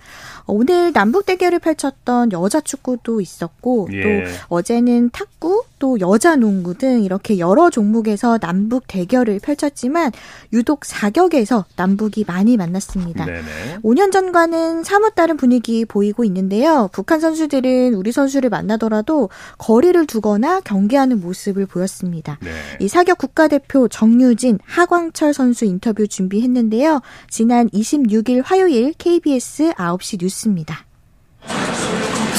오늘 0.47 0.93
남북 0.93 1.25
대결을 1.25 1.59
펼쳤던 1.59 2.31
여자 2.31 2.61
축구도 2.61 3.19
있었고 3.19 3.89
예. 3.91 4.01
또 4.01 4.09
어제는 4.47 5.09
탁구, 5.11 5.65
또 5.79 5.99
여자 5.99 6.35
농구 6.35 6.77
등 6.77 7.03
이렇게 7.03 7.39
여러 7.39 7.69
종목에서 7.69 8.37
남북 8.37 8.83
대결을 8.87 9.39
펼쳤지만 9.39 10.11
유독 10.53 10.85
사격에서 10.85 11.65
남북이 11.75 12.25
많이 12.27 12.57
만났습니다. 12.57 13.25
네네. 13.25 13.79
5년 13.83 14.11
전과는 14.11 14.83
사뭇 14.83 15.15
다른 15.15 15.37
분위기 15.37 15.85
보이고 15.85 16.23
있는데요. 16.25 16.89
북한 16.91 17.19
선수들은 17.19 17.93
우리 17.95 18.11
선수를 18.11 18.49
만나더라도 18.49 19.29
거리를 19.57 20.05
두거나 20.05 20.59
경계하는 20.61 21.21
모습을 21.21 21.65
보였습니다. 21.65 22.37
네. 22.41 22.51
이 22.79 22.87
사격 22.87 23.17
국가대표 23.17 23.87
정유진, 23.87 24.59
하광철 24.65 25.33
선수 25.33 25.65
인터뷰 25.65 26.07
준비했는데요. 26.07 27.01
지난 27.29 27.69
26일 27.69 28.41
화요일 28.43 28.93
KBS 28.97 29.71
9시 29.73 30.21
뉴스입니다. 30.21 30.88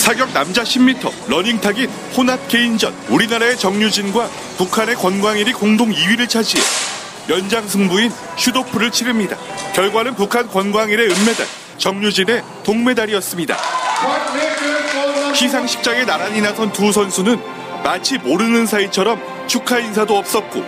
사격 0.00 0.32
남자 0.32 0.62
10m 0.62 1.28
러닝 1.28 1.60
타깃 1.60 1.88
혼합 2.16 2.48
개인전 2.48 2.92
우리나라의 3.10 3.58
정유진과 3.58 4.28
북한의 4.56 4.94
권광일이 4.96 5.52
공동 5.52 5.92
2위를 5.92 6.26
차지해 6.26 6.62
연장 7.28 7.68
승부인 7.68 8.10
shoot-off를 8.36 8.90
치릅니다. 8.90 9.36
결과는 9.74 10.16
북한 10.16 10.48
권광일의 10.48 11.10
은메달, 11.10 11.46
정유진의 11.76 12.42
동메달이었습니다. 12.64 13.56
시상식장에 15.34 16.06
나란히 16.06 16.40
나선 16.40 16.72
두 16.72 16.90
선수는 16.90 17.38
마치 17.84 18.16
모르는 18.18 18.66
사이처럼 18.66 19.20
축하 19.46 19.78
인사도 19.78 20.16
없었고 20.16 20.64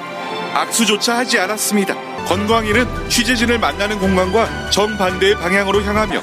악수조차 0.53 1.16
하지 1.16 1.38
않았습니다. 1.38 1.95
권광일은 2.27 3.09
취재진을 3.09 3.59
만나는 3.59 3.99
공간과 3.99 4.71
정반대의 4.71 5.37
방향으로 5.37 5.83
향하며 5.83 6.23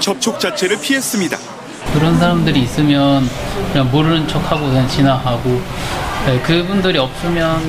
접촉 0.00 0.38
자체를 0.38 0.78
피했습니다. 0.80 1.51
그런 1.92 2.18
사람들이 2.18 2.60
있으면 2.60 3.28
그냥 3.72 3.90
모르는 3.90 4.26
척하고 4.28 4.66
그냥 4.66 4.88
지나가고 4.88 5.62
네, 6.26 6.40
그분들이 6.40 6.98
없으면 6.98 7.60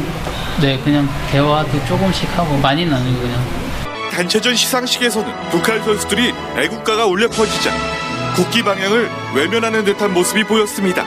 네 0.61 0.79
그냥 0.83 1.09
대화도 1.31 1.85
조금씩 1.85 2.37
하고 2.37 2.57
많이는 2.57 2.93
아니고 2.93 3.21
그냥 3.21 3.63
단체전 4.11 4.55
시상식에서는 4.55 5.49
북한 5.49 5.83
선수들이 5.83 6.33
애국가가 6.57 7.05
울려 7.05 7.27
퍼지자 7.27 7.71
국기 8.35 8.63
방향을 8.63 9.09
외면하는 9.35 9.83
듯한 9.83 10.13
모습이 10.13 10.43
보였습니다. 10.43 11.03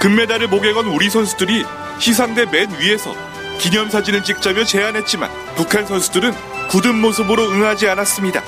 금메달을 0.00 0.48
목에 0.48 0.72
건 0.72 0.86
우리 0.86 1.10
선수들이 1.10 1.64
시상대 1.98 2.46
맨 2.46 2.70
위에서 2.78 3.14
기념사진을 3.58 4.22
찍자며 4.22 4.64
제안했지만 4.64 5.30
북한 5.56 5.86
선수들은 5.86 6.34
굳은 6.68 6.94
모습으로 7.00 7.50
응하지 7.50 7.88
않았습니다. 7.88 8.42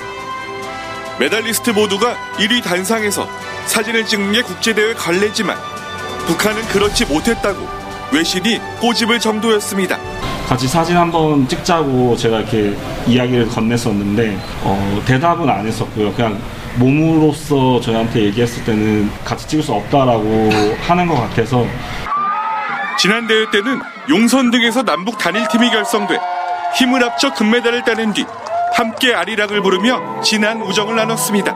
메달리스트 1.19 1.71
모두가 1.71 2.15
1위 2.39 2.63
단상에서 2.63 3.29
사진을 3.67 4.07
찍는 4.07 4.33
게 4.33 4.43
국제대회 4.43 4.95
관례지만 4.95 5.57
북한은 6.27 6.63
그렇지 6.69 7.07
못했다고 7.07 7.67
외신이 8.13 8.61
꼬집을 8.81 9.19
정도였습니다. 9.19 9.99
같이 10.49 10.67
사진 10.67 10.97
한번 10.97 11.47
찍자고 11.47 12.17
제가 12.17 12.41
이렇게 12.41 12.75
이야기를 13.07 13.49
건넸었는데 13.49 14.39
어, 14.63 15.03
대답은 15.05 15.49
안 15.49 15.67
했었고요. 15.67 16.13
그냥 16.15 16.41
몸으로서 16.77 17.81
저희한테 17.81 18.23
얘기했을 18.27 18.65
때는 18.65 19.11
같이 19.25 19.47
찍을 19.49 19.65
수 19.65 19.73
없다라고 19.73 20.51
하는 20.81 21.07
것 21.07 21.17
같아서 21.17 21.67
지난 22.99 23.27
대회 23.27 23.51
때는 23.51 23.81
용선 24.09 24.51
등에서 24.51 24.83
남북 24.85 25.19
단일팀이 25.19 25.71
결성돼 25.71 26.19
힘을 26.77 27.03
합쳐 27.03 27.33
금메달을 27.35 27.85
따낸 27.85 28.13
뒤 28.13 28.25
함께 28.73 29.15
아리랑을 29.15 29.63
부르며 29.63 30.21
진한 30.23 30.63
우정을 30.63 30.97
나눴습니다. 30.97 31.55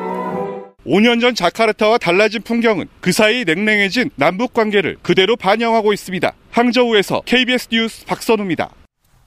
5년 0.87 1.20
전 1.20 1.35
자카르타와 1.35 1.98
달라진 1.98 2.42
풍경은 2.42 2.88
그 3.01 3.12
사이 3.12 3.44
냉랭해진 3.44 4.11
남북 4.16 4.53
관계를 4.53 4.96
그대로 5.03 5.37
반영하고 5.37 5.92
있습니다. 5.92 6.33
항저우에서 6.51 7.22
KBS 7.25 7.68
뉴스 7.70 8.05
박선우입니다. 8.05 8.70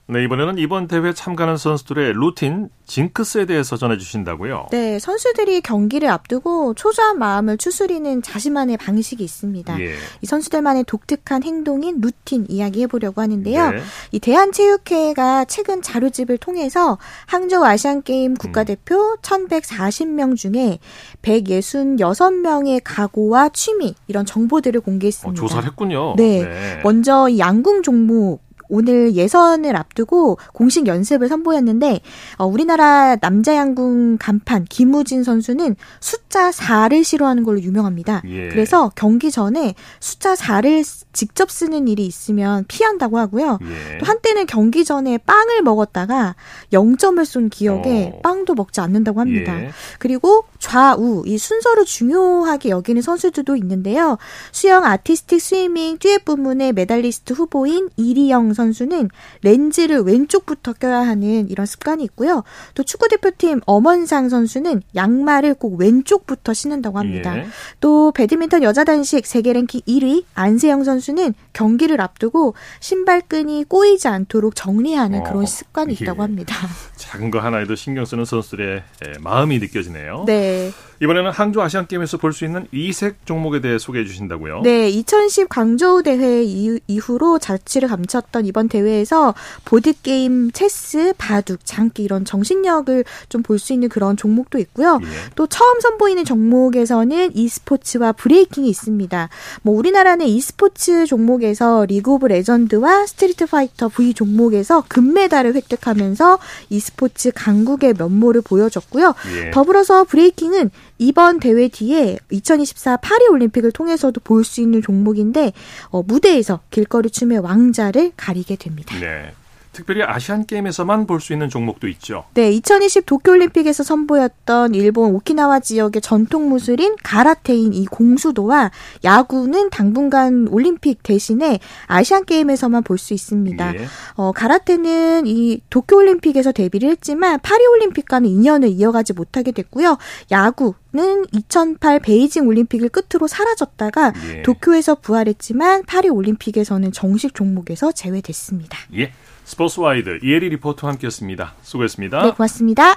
네, 0.08 0.22
이번에는 0.22 0.58
이번 0.58 0.86
대회 0.86 1.12
참가하는 1.12 1.56
선수들의 1.56 2.12
루틴, 2.12 2.68
징크스에 2.84 3.44
대해서 3.44 3.76
전해주신다고요? 3.76 4.68
네, 4.70 5.00
선수들이 5.00 5.62
경기를 5.62 6.08
앞두고 6.08 6.74
초조한 6.74 7.18
마음을 7.18 7.58
추스리는 7.58 8.22
자신만의 8.22 8.76
방식이 8.76 9.24
있습니다. 9.24 9.80
예. 9.80 9.94
이 10.20 10.26
선수들만의 10.26 10.84
독특한 10.84 11.42
행동인 11.42 12.00
루틴 12.00 12.46
이야기해보려고 12.48 13.20
하는데요. 13.20 13.70
네. 13.70 13.78
이 14.12 14.20
대한체육회가 14.20 15.46
최근 15.46 15.82
자료집을 15.82 16.38
통해서 16.38 16.98
항저우 17.26 17.64
아시안게임 17.64 18.30
음. 18.30 18.36
국가대표 18.36 18.94
음. 18.94 19.16
1140명 19.22 20.36
중에 20.36 20.78
166명의 21.22 22.80
각오와 22.84 23.48
취미, 23.48 23.96
이런 24.06 24.24
정보들을 24.24 24.82
공개했습니다. 24.82 25.30
어, 25.30 25.34
조사를 25.48 25.68
했군요. 25.68 26.14
네. 26.16 26.44
네. 26.44 26.80
먼저 26.84 27.28
양궁 27.36 27.82
종목 27.82 28.45
오늘 28.68 29.14
예선을 29.14 29.76
앞두고 29.76 30.38
공식 30.52 30.86
연습을 30.86 31.28
선보였는데 31.28 32.00
어, 32.38 32.46
우리나라 32.46 33.16
남자 33.16 33.56
양궁 33.56 34.18
간판 34.18 34.64
김우진 34.64 35.24
선수는 35.24 35.76
숫자 36.00 36.50
4를 36.50 37.04
싫어하는 37.04 37.44
걸로 37.44 37.60
유명합니다. 37.60 38.22
예. 38.26 38.48
그래서 38.48 38.90
경기 38.94 39.30
전에 39.30 39.74
숫자 40.00 40.34
4를 40.34 41.05
직접 41.16 41.50
쓰는 41.50 41.88
일이 41.88 42.04
있으면 42.06 42.64
피한다고 42.68 43.18
하고요. 43.18 43.58
예. 43.62 43.98
또 43.98 44.04
한때는 44.04 44.46
경기 44.46 44.84
전에 44.84 45.16
빵을 45.18 45.62
먹었다가 45.62 46.36
0점을 46.72 47.24
쏜 47.24 47.48
기억에 47.48 48.12
어. 48.14 48.20
빵도 48.20 48.54
먹지 48.54 48.80
않는다고 48.80 49.20
합니다. 49.20 49.58
예. 49.60 49.70
그리고 49.98 50.44
좌우 50.58 51.22
이 51.26 51.38
순서를 51.38 51.86
중요하게 51.86 52.68
여기는 52.68 53.00
선수들도 53.00 53.56
있는데요. 53.56 54.18
수영 54.52 54.84
아티스틱 54.84 55.40
스위밍 55.40 55.96
듀엣 55.98 56.24
부문의 56.26 56.74
메달리스트 56.74 57.32
후보인 57.32 57.88
이리영 57.96 58.52
선수는 58.52 59.08
렌즈를 59.42 60.00
왼쪽부터 60.00 60.74
껴야 60.74 60.98
하는 60.98 61.48
이런 61.48 61.64
습관이 61.64 62.04
있고요. 62.04 62.44
또 62.74 62.82
축구 62.82 63.08
대표팀 63.08 63.62
엄원상 63.64 64.28
선수는 64.28 64.82
양말을 64.94 65.54
꼭 65.54 65.78
왼쪽부터 65.80 66.52
신는다고 66.52 66.98
합니다. 66.98 67.38
예. 67.38 67.46
또 67.80 68.12
배드민턴 68.12 68.62
여자 68.62 68.84
단식 68.84 69.26
세계 69.26 69.54
랭킹 69.54 69.80
1위 69.88 70.24
안세영 70.34 70.84
선수 70.84 71.05
는 71.12 71.34
경기를 71.52 72.00
앞두고 72.00 72.54
신발끈이 72.80 73.64
꼬이지 73.68 74.08
않도록 74.08 74.54
정리하는 74.54 75.20
어, 75.20 75.22
그런 75.22 75.46
습관이 75.46 75.94
있다고 75.94 76.22
합니다. 76.22 76.56
작은 76.96 77.30
거 77.30 77.38
하나에도 77.38 77.76
신경 77.76 78.04
쓰는 78.04 78.24
선수들의 78.24 78.82
마음이 79.20 79.58
느껴지네요. 79.60 80.24
네. 80.26 80.72
이번에는 81.00 81.30
항저 81.30 81.60
아시안 81.60 81.86
게임에서 81.86 82.16
볼 82.18 82.32
수 82.32 82.44
있는 82.44 82.66
이색 82.72 83.24
종목에 83.26 83.60
대해 83.60 83.78
소개해 83.78 84.04
주신다고요? 84.04 84.60
네, 84.62 84.88
2010 84.90 85.48
광저우 85.48 86.02
대회 86.02 86.42
이후로 86.42 87.38
자취를 87.38 87.88
감췄던 87.88 88.44
이번 88.46 88.68
대회에서 88.68 89.34
보드 89.64 89.92
게임, 90.02 90.50
체스, 90.50 91.14
바둑, 91.16 91.60
장기 91.64 92.02
이런 92.02 92.24
정신력을 92.24 93.04
좀 93.28 93.42
볼 93.42 93.58
수 93.58 93.72
있는 93.72 93.88
그런 93.88 94.16
종목도 94.16 94.58
있고요. 94.58 94.98
예. 95.02 95.06
또 95.34 95.46
처음 95.46 95.80
선보이는 95.80 96.24
종목에서는 96.24 97.36
e스포츠와 97.36 98.12
breaking이 98.12 98.68
있습니다. 98.68 99.28
뭐 99.62 99.76
우리나라는 99.76 100.26
e스포츠 100.26 101.06
종목에서 101.06 101.84
리그 101.86 102.12
오브 102.12 102.26
레전드와 102.26 103.06
스트리트 103.06 103.46
파이터 103.46 103.88
V 103.88 104.14
종목에서 104.14 104.84
금메달을 104.88 105.54
획득하면서 105.54 106.38
e스포츠 106.70 107.30
강국의 107.34 107.94
면모를 107.98 108.42
보여줬고요. 108.42 109.14
예. 109.36 109.50
더불어서 109.52 110.04
breaking은 110.04 110.70
이번 110.98 111.40
대회 111.40 111.68
뒤에 111.68 112.18
2024 112.30 112.98
파리 112.98 113.26
올림픽을 113.28 113.72
통해서도 113.72 114.20
볼 114.22 114.44
수 114.44 114.60
있는 114.60 114.80
종목인데 114.80 115.52
어, 115.88 116.02
무대에서 116.02 116.60
길거리 116.70 117.10
춤의 117.10 117.38
왕자를 117.38 118.12
가리게 118.16 118.56
됩니다. 118.56 118.96
네. 118.98 119.32
특별히 119.76 120.02
아시안 120.02 120.46
게임에서만 120.46 121.06
볼 121.06 121.20
수 121.20 121.32
있는 121.34 121.48
종목도 121.50 121.86
있죠. 121.88 122.24
네, 122.34 122.50
2020 122.52 123.04
도쿄올림픽에서 123.04 123.82
선보였던 123.82 124.74
일본 124.74 125.14
오키나와 125.14 125.60
지역의 125.60 126.00
전통 126.02 126.48
무술인 126.48 126.96
가라테인 127.02 127.74
이 127.74 127.84
공수도와 127.86 128.70
야구는 129.04 129.68
당분간 129.70 130.46
올림픽 130.48 131.02
대신에 131.02 131.58
아시안 131.86 132.24
게임에서만 132.24 132.82
볼 132.84 132.96
수 132.98 133.12
있습니다. 133.12 133.74
예. 133.74 133.86
어, 134.14 134.32
가라테는 134.32 135.26
이 135.26 135.60
도쿄올림픽에서 135.68 136.52
데뷔를 136.52 136.88
했지만 136.90 137.38
파리 137.40 137.66
올림픽과는 137.66 138.28
인연을 138.28 138.70
이어가지 138.70 139.12
못하게 139.12 139.52
됐고요. 139.52 139.98
야구 140.30 140.74
는2008 140.94 142.02
베이징 142.02 142.46
올림픽을 142.46 142.88
끝으로 142.88 143.26
사라졌다가 143.26 144.12
예. 144.30 144.42
도쿄에서 144.42 144.94
부활했지만 144.96 145.84
파리 145.84 146.08
올림픽에서는 146.08 146.92
정식 146.92 147.34
종목에서 147.34 147.92
제외됐습니다. 147.92 148.78
예. 148.96 149.12
스포츠와이드 149.46 150.18
이혜리 150.24 150.48
리포터와 150.50 150.92
함께했습니다. 150.92 151.54
수고했습니다. 151.62 152.22
네, 152.22 152.30
고맙습니다. 152.32 152.96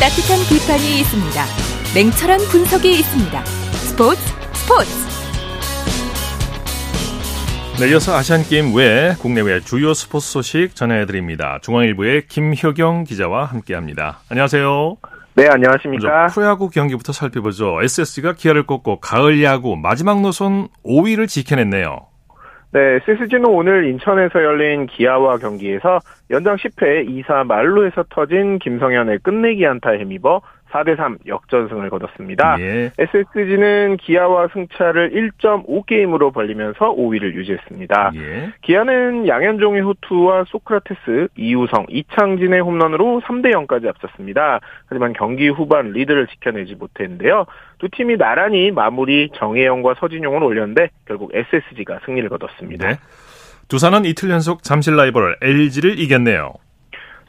따뜻한 0.00 0.40
비판이 0.50 1.00
있습니다. 1.00 1.44
냉철한 1.94 2.40
분석이 2.50 2.90
있습니다. 2.98 3.44
스포츠 3.44 4.20
스포츠. 4.54 4.90
네, 7.78 7.90
이어서 7.90 8.16
아시안 8.16 8.42
게임 8.42 8.74
외 8.74 9.14
국내외 9.20 9.60
주요 9.60 9.94
스포츠 9.94 10.32
소식 10.32 10.74
전해드립니다. 10.74 11.60
중앙일보의 11.62 12.26
김효경 12.26 13.04
기자와 13.04 13.44
함께합니다. 13.44 14.20
안녕하세요. 14.28 14.96
네, 15.34 15.48
안녕하십니까. 15.48 16.26
프로야구 16.26 16.68
경기부터 16.68 17.12
살펴보죠. 17.12 17.80
SSG가 17.82 18.34
기아를 18.34 18.66
꺾고 18.66 19.00
가을 19.00 19.42
야구 19.42 19.76
마지노선 19.76 20.68
5위를 20.84 21.26
지켜냈네요. 21.26 22.00
네, 22.72 22.80
SSG는 23.06 23.46
오늘 23.46 23.86
인천에서 23.90 24.42
열린 24.42 24.86
기아와 24.86 25.38
경기에서 25.38 26.00
연장 26.30 26.56
10회 26.56 27.08
2사 27.08 27.44
만루에서 27.46 28.04
터진 28.10 28.58
김성현의 28.58 29.20
끝내기 29.22 29.66
안타에 29.66 30.00
힘입어 30.00 30.42
4대3 30.72 31.18
역전승을 31.26 31.90
거뒀습니다. 31.90 32.56
예. 32.60 32.90
SSG는 32.98 33.98
기아와 33.98 34.48
승차를 34.52 35.10
1.5게임으로 35.40 36.32
벌리면서 36.32 36.94
5위를 36.94 37.34
유지했습니다. 37.34 38.12
예. 38.14 38.52
기아는 38.62 39.28
양현종의 39.28 39.82
호투와 39.82 40.44
소크라테스, 40.48 41.28
이우성, 41.36 41.86
이창진의 41.88 42.60
홈런으로 42.60 43.20
3대 43.24 43.52
0까지 43.52 43.86
앞섰습니다. 43.86 44.60
하지만 44.86 45.12
경기 45.12 45.48
후반 45.48 45.92
리드를 45.92 46.26
지켜내지 46.28 46.74
못했는데요. 46.76 47.46
두 47.78 47.88
팀이 47.88 48.16
나란히 48.16 48.70
마무리 48.70 49.30
정혜영과 49.34 49.94
서진용을 49.98 50.42
올렸는데 50.42 50.88
결국 51.06 51.32
SSG가 51.34 52.00
승리를 52.06 52.28
거뒀습니다. 52.28 52.88
네. 52.88 52.98
두산은 53.68 54.04
이틀 54.04 54.30
연속 54.30 54.62
잠실 54.62 54.96
라이벌 54.96 55.36
LG를 55.40 55.98
이겼네요. 55.98 56.52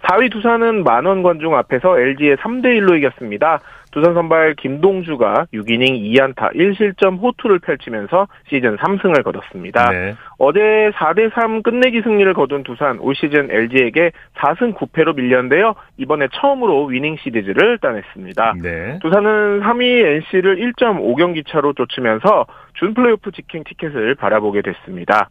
4위 0.04 0.32
두산은 0.32 0.84
만원 0.84 1.24
관중 1.24 1.56
앞에서 1.56 1.98
LG의 1.98 2.38
3대 2.38 2.66
1로 2.80 2.98
이겼습니다. 2.98 3.60
두산 3.92 4.16
선발 4.16 4.56
김동주가 4.56 5.46
6이닝 5.54 6.02
2안타 6.02 6.56
1실점 6.56 7.22
호투를 7.22 7.60
펼치면서 7.60 8.28
시즌 8.50 8.76
3승을 8.76 9.24
거뒀습니다. 9.24 9.92
네. 9.92 10.16
어제 10.40 10.60
4대 10.96 11.32
3 11.34 11.62
끝내기 11.62 12.02
승리를 12.02 12.34
거둔 12.34 12.64
두산 12.64 12.98
올 13.00 13.14
시즌 13.16 13.52
LG에게 13.52 14.12
4승 14.36 14.74
9패로 14.74 15.16
밀렸는데요. 15.16 15.76
이번에 15.98 16.28
처음으로 16.34 16.86
위닝 16.86 17.18
시리즈를 17.18 17.78
따냈습니다. 17.78 18.56
네. 18.64 19.00
두산은 19.02 19.62
3위 19.62 20.24
NC를 20.34 20.58
1.5경기 20.74 21.48
차로 21.48 21.74
쫓으면서 21.74 22.48
준 22.74 22.96
플레이오프 22.96 23.32
직행 23.32 23.64
티켓을 23.64 24.16
바라보게 24.16 24.64
됐습니다. 24.64 25.30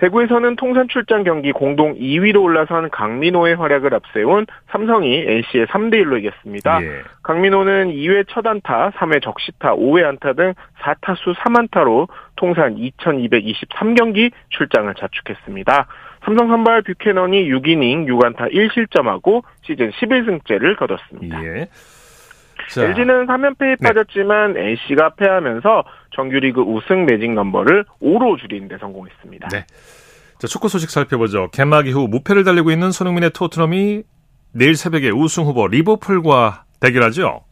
대구에서는 0.00 0.56
통산 0.56 0.88
출장 0.88 1.24
경기 1.24 1.52
공동 1.52 1.94
2위로 1.94 2.42
올라선 2.42 2.88
강민호의 2.88 3.56
활약을 3.56 3.94
앞세운 3.94 4.46
삼성이 4.70 5.18
NC의 5.26 5.66
3대 5.66 6.02
1로 6.02 6.18
이겼습니다. 6.20 6.82
예. 6.82 7.02
강민호는 7.22 7.92
2회 7.92 8.24
첫 8.28 8.46
안타, 8.46 8.90
3회 8.92 9.22
적시타, 9.22 9.76
5회 9.76 10.04
안타 10.04 10.32
등 10.32 10.54
4타수 10.80 11.34
3안타로 11.36 12.08
통산 12.36 12.76
2223경기 12.76 14.32
출장을 14.48 14.92
자축했습니다. 14.94 15.86
삼성 16.24 16.48
선발 16.48 16.82
뷰캐넌이 16.82 17.50
6이닝 17.50 18.06
6안타 18.06 18.54
1실점하고 18.54 19.42
시즌 19.62 19.90
11승째를 19.90 20.78
거뒀습니다. 20.78 21.44
예. 21.44 21.66
자. 22.68 22.84
LG는 22.84 23.26
3연패에 23.26 23.76
네. 23.80 23.88
빠졌지만 23.88 24.56
NC가 24.56 25.14
패하면서 25.16 25.84
정규리그 26.14 26.60
우승 26.60 27.06
매직 27.06 27.32
넘버를 27.32 27.84
5로 28.02 28.38
줄이는 28.38 28.68
데 28.68 28.76
성공했습니다. 28.78 29.48
네. 29.48 29.64
자, 30.38 30.46
축구 30.46 30.68
소식 30.68 30.90
살펴보죠. 30.90 31.48
개막 31.52 31.86
이후 31.86 32.08
무패를 32.08 32.44
달리고 32.44 32.70
있는 32.70 32.90
손흥민의 32.90 33.30
토트넘이 33.30 34.02
내일 34.52 34.74
새벽에 34.74 35.10
우승 35.10 35.44
후보 35.44 35.66
리버풀과 35.66 36.64
대결하죠. 36.80 37.42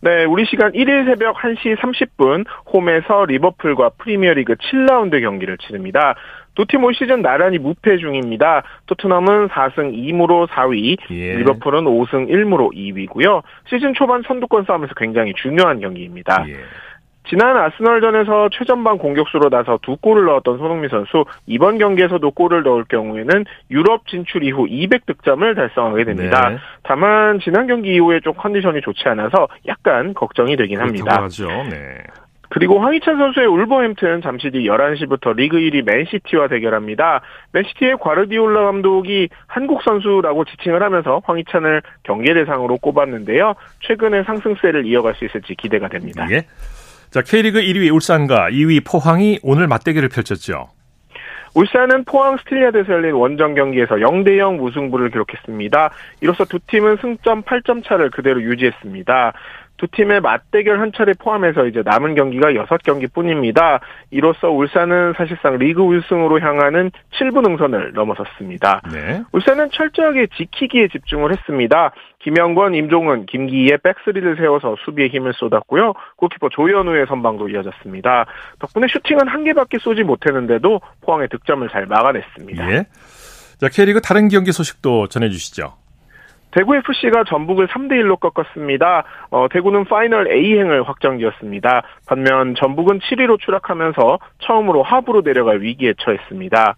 네, 0.00 0.24
우리 0.24 0.44
시간 0.44 0.72
1일 0.72 1.06
새벽 1.06 1.36
1시 1.36 1.76
30분 1.78 2.44
홈에서 2.72 3.24
리버풀과 3.24 3.90
프리미어리그 3.98 4.54
7라운드 4.54 5.20
경기를 5.20 5.56
치릅니다. 5.58 6.14
두 6.56 6.66
팀 6.66 6.82
올 6.82 6.94
시즌 6.94 7.22
나란히 7.22 7.58
무패 7.58 7.98
중입니다. 7.98 8.62
토트넘은 8.86 9.48
4승 9.48 9.94
2무로 9.94 10.48
4위, 10.48 10.96
예. 11.10 11.36
리버풀은 11.36 11.84
5승 11.84 12.28
1무로 12.28 12.74
2위고요. 12.74 13.42
시즌 13.68 13.94
초반 13.94 14.22
선두권 14.26 14.64
싸움에서 14.64 14.94
굉장히 14.96 15.32
중요한 15.34 15.80
경기입니다. 15.80 16.44
예. 16.48 16.54
지난 17.28 17.56
아스널전에서 17.56 18.50
최전방 18.52 18.98
공격수로 18.98 19.48
나서 19.50 19.80
두 19.82 19.96
골을 19.96 20.26
넣었던 20.26 20.58
손흥민 20.58 20.88
선수 20.88 21.24
이번 21.46 21.76
경기에서도 21.78 22.30
골을 22.30 22.62
넣을 22.62 22.84
경우에는 22.84 23.44
유럽 23.72 24.06
진출 24.06 24.44
이후 24.44 24.64
200득점을 24.66 25.56
달성하게 25.56 26.04
됩니다. 26.04 26.50
네. 26.50 26.58
다만 26.84 27.40
지난 27.40 27.66
경기 27.66 27.94
이후에 27.94 28.20
좀 28.20 28.32
컨디션이 28.34 28.80
좋지 28.80 29.08
않아서 29.08 29.48
약간 29.66 30.14
걱정이 30.14 30.56
되긴 30.56 30.78
합니다. 30.80 31.22
하죠. 31.24 31.48
네. 31.68 31.98
그리고 32.56 32.80
황희찬 32.80 33.18
선수의 33.18 33.46
울버햄튼 33.48 34.22
잠시 34.22 34.48
뒤 34.50 34.66
11시부터 34.66 35.36
리그 35.36 35.58
1위 35.58 35.84
맨시티와 35.84 36.48
대결합니다. 36.48 37.20
맨시티의 37.52 37.98
과르디올라 38.00 38.64
감독이 38.64 39.28
한국 39.46 39.82
선수라고 39.82 40.46
지칭을 40.46 40.82
하면서 40.82 41.20
황희찬을 41.22 41.82
경계 42.02 42.32
대상으로 42.32 42.78
꼽았는데요. 42.78 43.56
최근에 43.80 44.22
상승세를 44.22 44.86
이어갈 44.86 45.14
수 45.16 45.26
있을지 45.26 45.54
기대가 45.54 45.88
됩니다. 45.88 46.26
예. 46.30 46.46
자, 47.10 47.20
K리그 47.20 47.60
1위 47.60 47.92
울산과 47.92 48.48
2위 48.48 48.90
포항이 48.90 49.38
오늘 49.42 49.66
맞대결을 49.66 50.08
펼쳤죠. 50.08 50.68
울산은 51.56 52.04
포항 52.04 52.36
스틸야드에서 52.38 52.92
열린 52.92 53.14
원정 53.14 53.54
경기에서 53.54 53.96
0대0 53.96 54.56
무승부를 54.56 55.10
기록했습니다. 55.10 55.90
이로써 56.20 56.44
두 56.44 56.58
팀은 56.58 56.98
승점 57.00 57.42
8점 57.42 57.82
차를 57.84 58.10
그대로 58.10 58.42
유지했습니다. 58.42 59.32
두 59.76 59.86
팀의 59.88 60.20
맞대결 60.20 60.80
한 60.80 60.92
차례 60.92 61.12
포함해서 61.18 61.66
이제 61.66 61.82
남은 61.84 62.14
경기가 62.14 62.48
6경기 62.52 63.12
뿐입니다. 63.12 63.80
이로써 64.10 64.50
울산은 64.50 65.14
사실상 65.16 65.58
리그 65.58 65.82
우승으로 65.82 66.40
향하는 66.40 66.90
7부 67.18 67.48
능선을 67.48 67.92
넘어섰습니다. 67.92 68.82
네. 68.92 69.22
울산은 69.32 69.70
철저하게 69.72 70.28
지키기에 70.36 70.88
집중을 70.88 71.32
했습니다. 71.32 71.92
김영권, 72.20 72.74
임종은, 72.74 73.26
김기희의 73.26 73.78
back 73.84 74.00
three를 74.00 74.36
세워서 74.36 74.76
수비에 74.84 75.08
힘을 75.08 75.32
쏟았고요. 75.34 75.92
골키퍼 76.16 76.48
조현우의 76.48 77.06
선방도 77.06 77.48
이어졌습니다. 77.48 78.26
덕분에 78.58 78.86
슈팅은 78.88 79.28
한 79.28 79.44
개밖에 79.44 79.78
쏘지 79.78 80.02
못했는데도 80.02 80.80
포항의 81.02 81.28
득점을 81.28 81.68
잘 81.68 81.86
막아냈습니다. 81.86 82.72
예. 82.72 82.86
자, 83.58 83.68
K리그 83.68 84.00
다른 84.00 84.28
경기 84.28 84.52
소식도 84.52 85.08
전해주시죠. 85.08 85.85
대구FC가 86.52 87.24
전북을 87.24 87.68
3대 87.68 87.92
1로 88.02 88.18
꺾었습니다. 88.18 89.04
어, 89.30 89.46
대구는 89.50 89.84
파이널 89.84 90.30
A행을 90.30 90.88
확정지었습니다. 90.88 91.82
반면 92.06 92.54
전북은 92.54 93.00
7위로 93.00 93.38
추락하면서 93.40 94.18
처음으로 94.38 94.82
하부로 94.82 95.22
내려갈 95.22 95.60
위기에 95.60 95.94
처했습니다. 95.98 96.76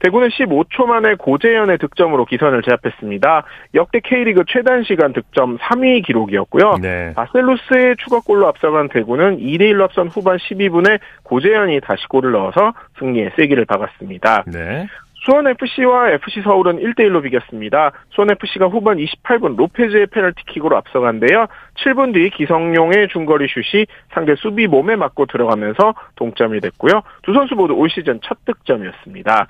대구는 0.00 0.28
15초 0.28 0.86
만에 0.86 1.14
고재현의 1.14 1.78
득점으로 1.78 2.24
기선을 2.24 2.62
제압했습니다. 2.62 3.44
역대 3.74 4.00
K리그 4.00 4.44
최단 4.48 4.82
시간 4.84 5.12
득점 5.12 5.58
3위 5.58 6.04
기록이었고요. 6.06 6.78
네. 6.80 7.12
바셀루스의 7.14 7.96
추가골로 7.98 8.48
앞서간 8.48 8.88
대구는 8.88 9.38
2대 9.38 9.72
1로 9.72 9.82
앞선 9.82 10.08
후반 10.08 10.38
12분에 10.38 10.98
고재현이 11.22 11.80
다시 11.80 12.06
골을 12.08 12.32
넣어서 12.32 12.72
승리의 12.98 13.32
세기를 13.36 13.66
박았습니다. 13.66 14.44
네. 14.46 14.86
수원FC와 15.30 16.10
FC 16.10 16.42
서울은 16.42 16.80
1대1로 16.80 17.22
비겼습니다. 17.22 17.92
수원FC가 18.10 18.66
후반 18.66 18.96
28분 18.98 19.56
로페즈의 19.56 20.08
페널티킥으로 20.08 20.76
앞서간데요. 20.76 21.46
7분 21.84 22.12
뒤 22.14 22.30
기성용의 22.30 23.08
중거리 23.12 23.46
슛이 23.48 23.86
상대 24.12 24.34
수비 24.34 24.66
몸에 24.66 24.96
맞고 24.96 25.26
들어가면서 25.26 25.94
동점이 26.16 26.60
됐고요. 26.60 27.02
두 27.22 27.32
선수 27.32 27.54
모두 27.54 27.74
올 27.74 27.88
시즌 27.90 28.18
첫 28.24 28.38
득점이었습니다. 28.44 29.46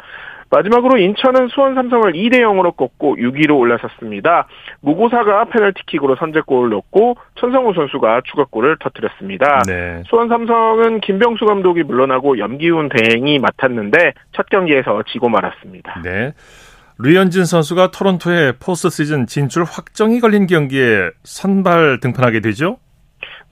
마지막으로 0.51 0.99
인천은 0.99 1.49
수원 1.49 1.75
삼성을 1.75 2.13
2대 2.13 2.41
0으로 2.41 2.77
꺾고 2.77 3.17
6위로 3.17 3.57
올라섰습니다. 3.57 4.49
무고사가 4.81 5.45
페널티킥으로 5.47 6.17
선제골을 6.17 6.71
넣고 6.71 7.17
천성우 7.37 7.73
선수가 7.75 8.23
추가골을 8.25 8.79
터뜨렸습니다. 8.81 9.63
네. 9.67 10.03
수원 10.07 10.29
삼성은 10.29 11.01
김병수 11.01 11.45
감독이 11.45 11.85
물러나고 11.85 12.39
염기훈 12.39 12.89
대행이 12.89 13.39
맡았는데 13.39 14.15
첫 14.33 14.49
경기에서 14.51 15.03
지고 15.13 15.29
말았습니다. 15.29 16.03
네. 16.03 16.33
류현진 16.99 17.47
선수가 17.47 17.93
토론토의 17.93 18.55
포스트 18.61 18.91
시즌 18.91 19.27
진출 19.27 19.65
확정이 19.65 20.21
걸린 20.21 20.47
경기에 20.47 21.11
선발 21.23 22.01
등판하게 22.01 22.41
되죠? 22.41 22.77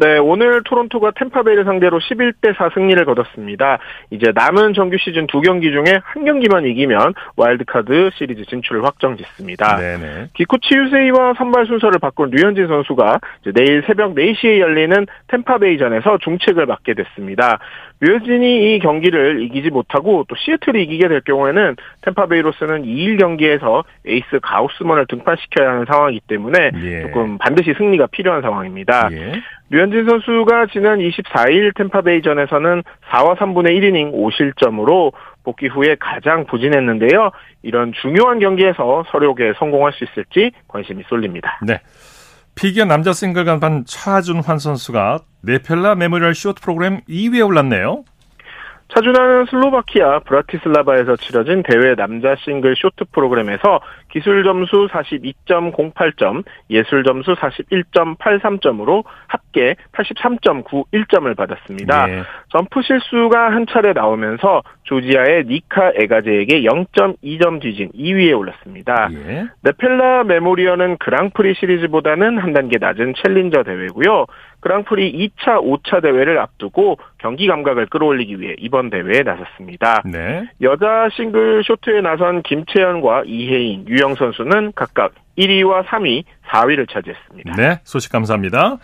네, 0.01 0.17
오늘 0.17 0.63
토론토가 0.63 1.11
템파베이를 1.11 1.65
상대로 1.65 1.99
11대 1.99 2.57
4 2.57 2.71
승리를 2.73 3.05
거뒀습니다. 3.05 3.79
이제 4.11 4.31
남은 4.33 4.75
정규 4.75 4.97
시즌 4.97 5.27
두 5.27 5.41
경기 5.41 5.73
중에 5.73 5.99
한 6.05 6.25
경기만 6.25 6.67
이기면 6.67 7.15
와일드카드 7.37 8.11
시리즈 8.15 8.45
진출을 8.45 8.85
확정짓습니다. 8.85 9.77
네네. 9.77 10.29
기쿠치 10.35 10.77
유세이와 10.77 11.35
선발 11.37 11.67
순서를 11.67 11.99
바꾼 11.99 12.31
류현진 12.31 12.69
선수가 12.69 13.19
내일 13.57 13.83
새벽 13.89 14.15
4시에 14.15 14.61
열리는 14.61 15.05
템파베이전에서 15.27 16.19
중책을 16.19 16.67
맡게 16.67 16.95
됐습니다. 16.95 17.59
류현진이 18.01 18.75
이 18.75 18.79
경기를 18.79 19.43
이기지 19.43 19.71
못하고 19.71 20.25
또 20.29 20.37
시애틀이 20.37 20.83
이기게 20.85 21.09
될 21.09 21.21
경우에는 21.23 21.77
템파베이로서는 22.03 22.85
2일 22.85 23.19
경기에서 23.19 23.85
에이스 24.07 24.41
가우스먼을 24.43 25.07
등판시켜야 25.09 25.71
하는 25.71 25.85
상황이기 25.87 26.21
때문에 26.29 26.71
예. 26.83 27.03
조금 27.03 27.39
반드시 27.39 27.75
승리가 27.77 28.07
필요한 28.07 28.43
상황입니다. 28.43 29.09
예. 29.13 29.33
류현진 29.71 30.09
선수가 30.09 30.67
지난 30.73 30.99
24일 30.99 31.75
템파베이전에서는 31.77 32.83
4와 33.11 33.37
3분의 33.37 33.79
1이닝 33.79 34.13
5실점으로 34.13 35.13
복귀 35.45 35.67
후에 35.67 35.97
가장 35.99 36.47
부진했는데요. 36.47 37.31
이런 37.63 37.93
중요한 38.01 38.39
경기에서 38.39 39.05
설욕에 39.11 39.55
성공할 39.59 39.93
수 39.93 40.05
있을지 40.05 40.53
관심이 40.69 41.03
쏠립니다. 41.09 41.59
네. 41.67 41.81
피겨 42.59 42.85
남자 42.85 43.13
싱글 43.13 43.45
간판 43.45 43.85
차준환 43.87 44.59
선수가 44.59 45.21
네펠라 45.43 45.95
메모리얼 45.95 46.35
쇼트 46.35 46.61
프로그램 46.61 47.03
2위에 47.09 47.47
올랐네요. 47.47 48.03
차준환은 48.89 49.47
슬로바키아 49.47 50.20
브라티슬라바에서 50.20 51.16
치러진 51.16 51.62
대회 51.62 51.95
남자 51.95 52.34
싱글 52.36 52.74
쇼트 52.74 53.05
프로그램에서 53.12 53.80
기술 54.11 54.43
점수 54.45 54.89
42.08점, 54.91 56.45
예술 56.70 57.05
점수 57.05 57.34
41.83점으로 57.34 59.05
합계 59.26 59.76
83.91점을 59.93 61.36
받았습니다. 61.36 62.07
네. 62.07 62.22
점프 62.51 62.80
실수가 62.82 63.53
한 63.53 63.66
차례 63.70 63.93
나오면서 63.93 64.62
조지아의 64.84 65.45
니카 65.45 65.93
에가제에게 65.95 66.62
0.2점 66.62 67.61
뒤진 67.61 67.91
2위에 67.93 68.36
올랐습니다. 68.39 69.11
예. 69.12 69.47
네펠라 69.62 70.24
메모리얼은 70.25 70.97
그랑프리 70.97 71.55
시리즈보다는 71.55 72.39
한 72.39 72.55
단계 72.55 72.78
낮은 72.78 73.14
챌린저 73.22 73.64
대회고요. 73.64 74.24
그랑프리 74.61 75.13
2차, 75.13 75.63
5차 75.63 76.03
대회를 76.03 76.39
앞두고 76.39 76.99
경기 77.19 77.47
감각을 77.47 77.87
끌어올리기 77.87 78.41
위해 78.41 78.55
이번 78.59 78.91
대회에 78.91 79.23
나섰습니다. 79.23 80.03
네. 80.05 80.49
여자 80.61 81.09
싱글 81.15 81.63
쇼트에 81.65 82.01
나선 82.01 82.43
김채연과 82.43 83.25
이해인, 83.27 83.87
유영 83.89 84.17
선수는 84.17 84.73
각각 84.75 85.13
1위와 85.39 85.85
3위, 85.87 86.25
4위를 86.49 86.91
차지했습니다. 86.91 87.55
네, 87.57 87.81
소식 87.85 88.11
감사합니다. 88.11 88.79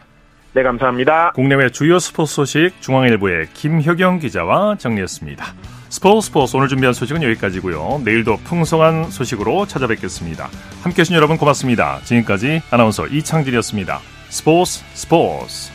네, 0.55 0.62
감사합니다. 0.62 1.33
국내외 1.33 1.68
주요 1.70 1.99
스포츠 1.99 2.35
소식 2.35 2.81
중앙일보의 2.81 3.47
김효경 3.55 4.20
기자와 4.20 4.77
정리했습니다. 4.77 5.45
스포츠 5.89 6.29
스포츠 6.29 6.57
오늘 6.57 6.68
준비한 6.68 6.93
소식은 6.93 7.22
여기까지고요. 7.25 8.03
내일도 8.05 8.37
풍성한 8.37 9.11
소식으로 9.11 9.66
찾아뵙겠습니다. 9.66 10.49
함께해 10.83 11.05
주신 11.05 11.16
여러분 11.16 11.37
고맙습니다. 11.37 11.99
지금까지 12.05 12.62
아나운서 12.70 13.07
이창진이었습니다. 13.07 14.14
스포츠 14.35 14.82
스포츠 14.95 15.70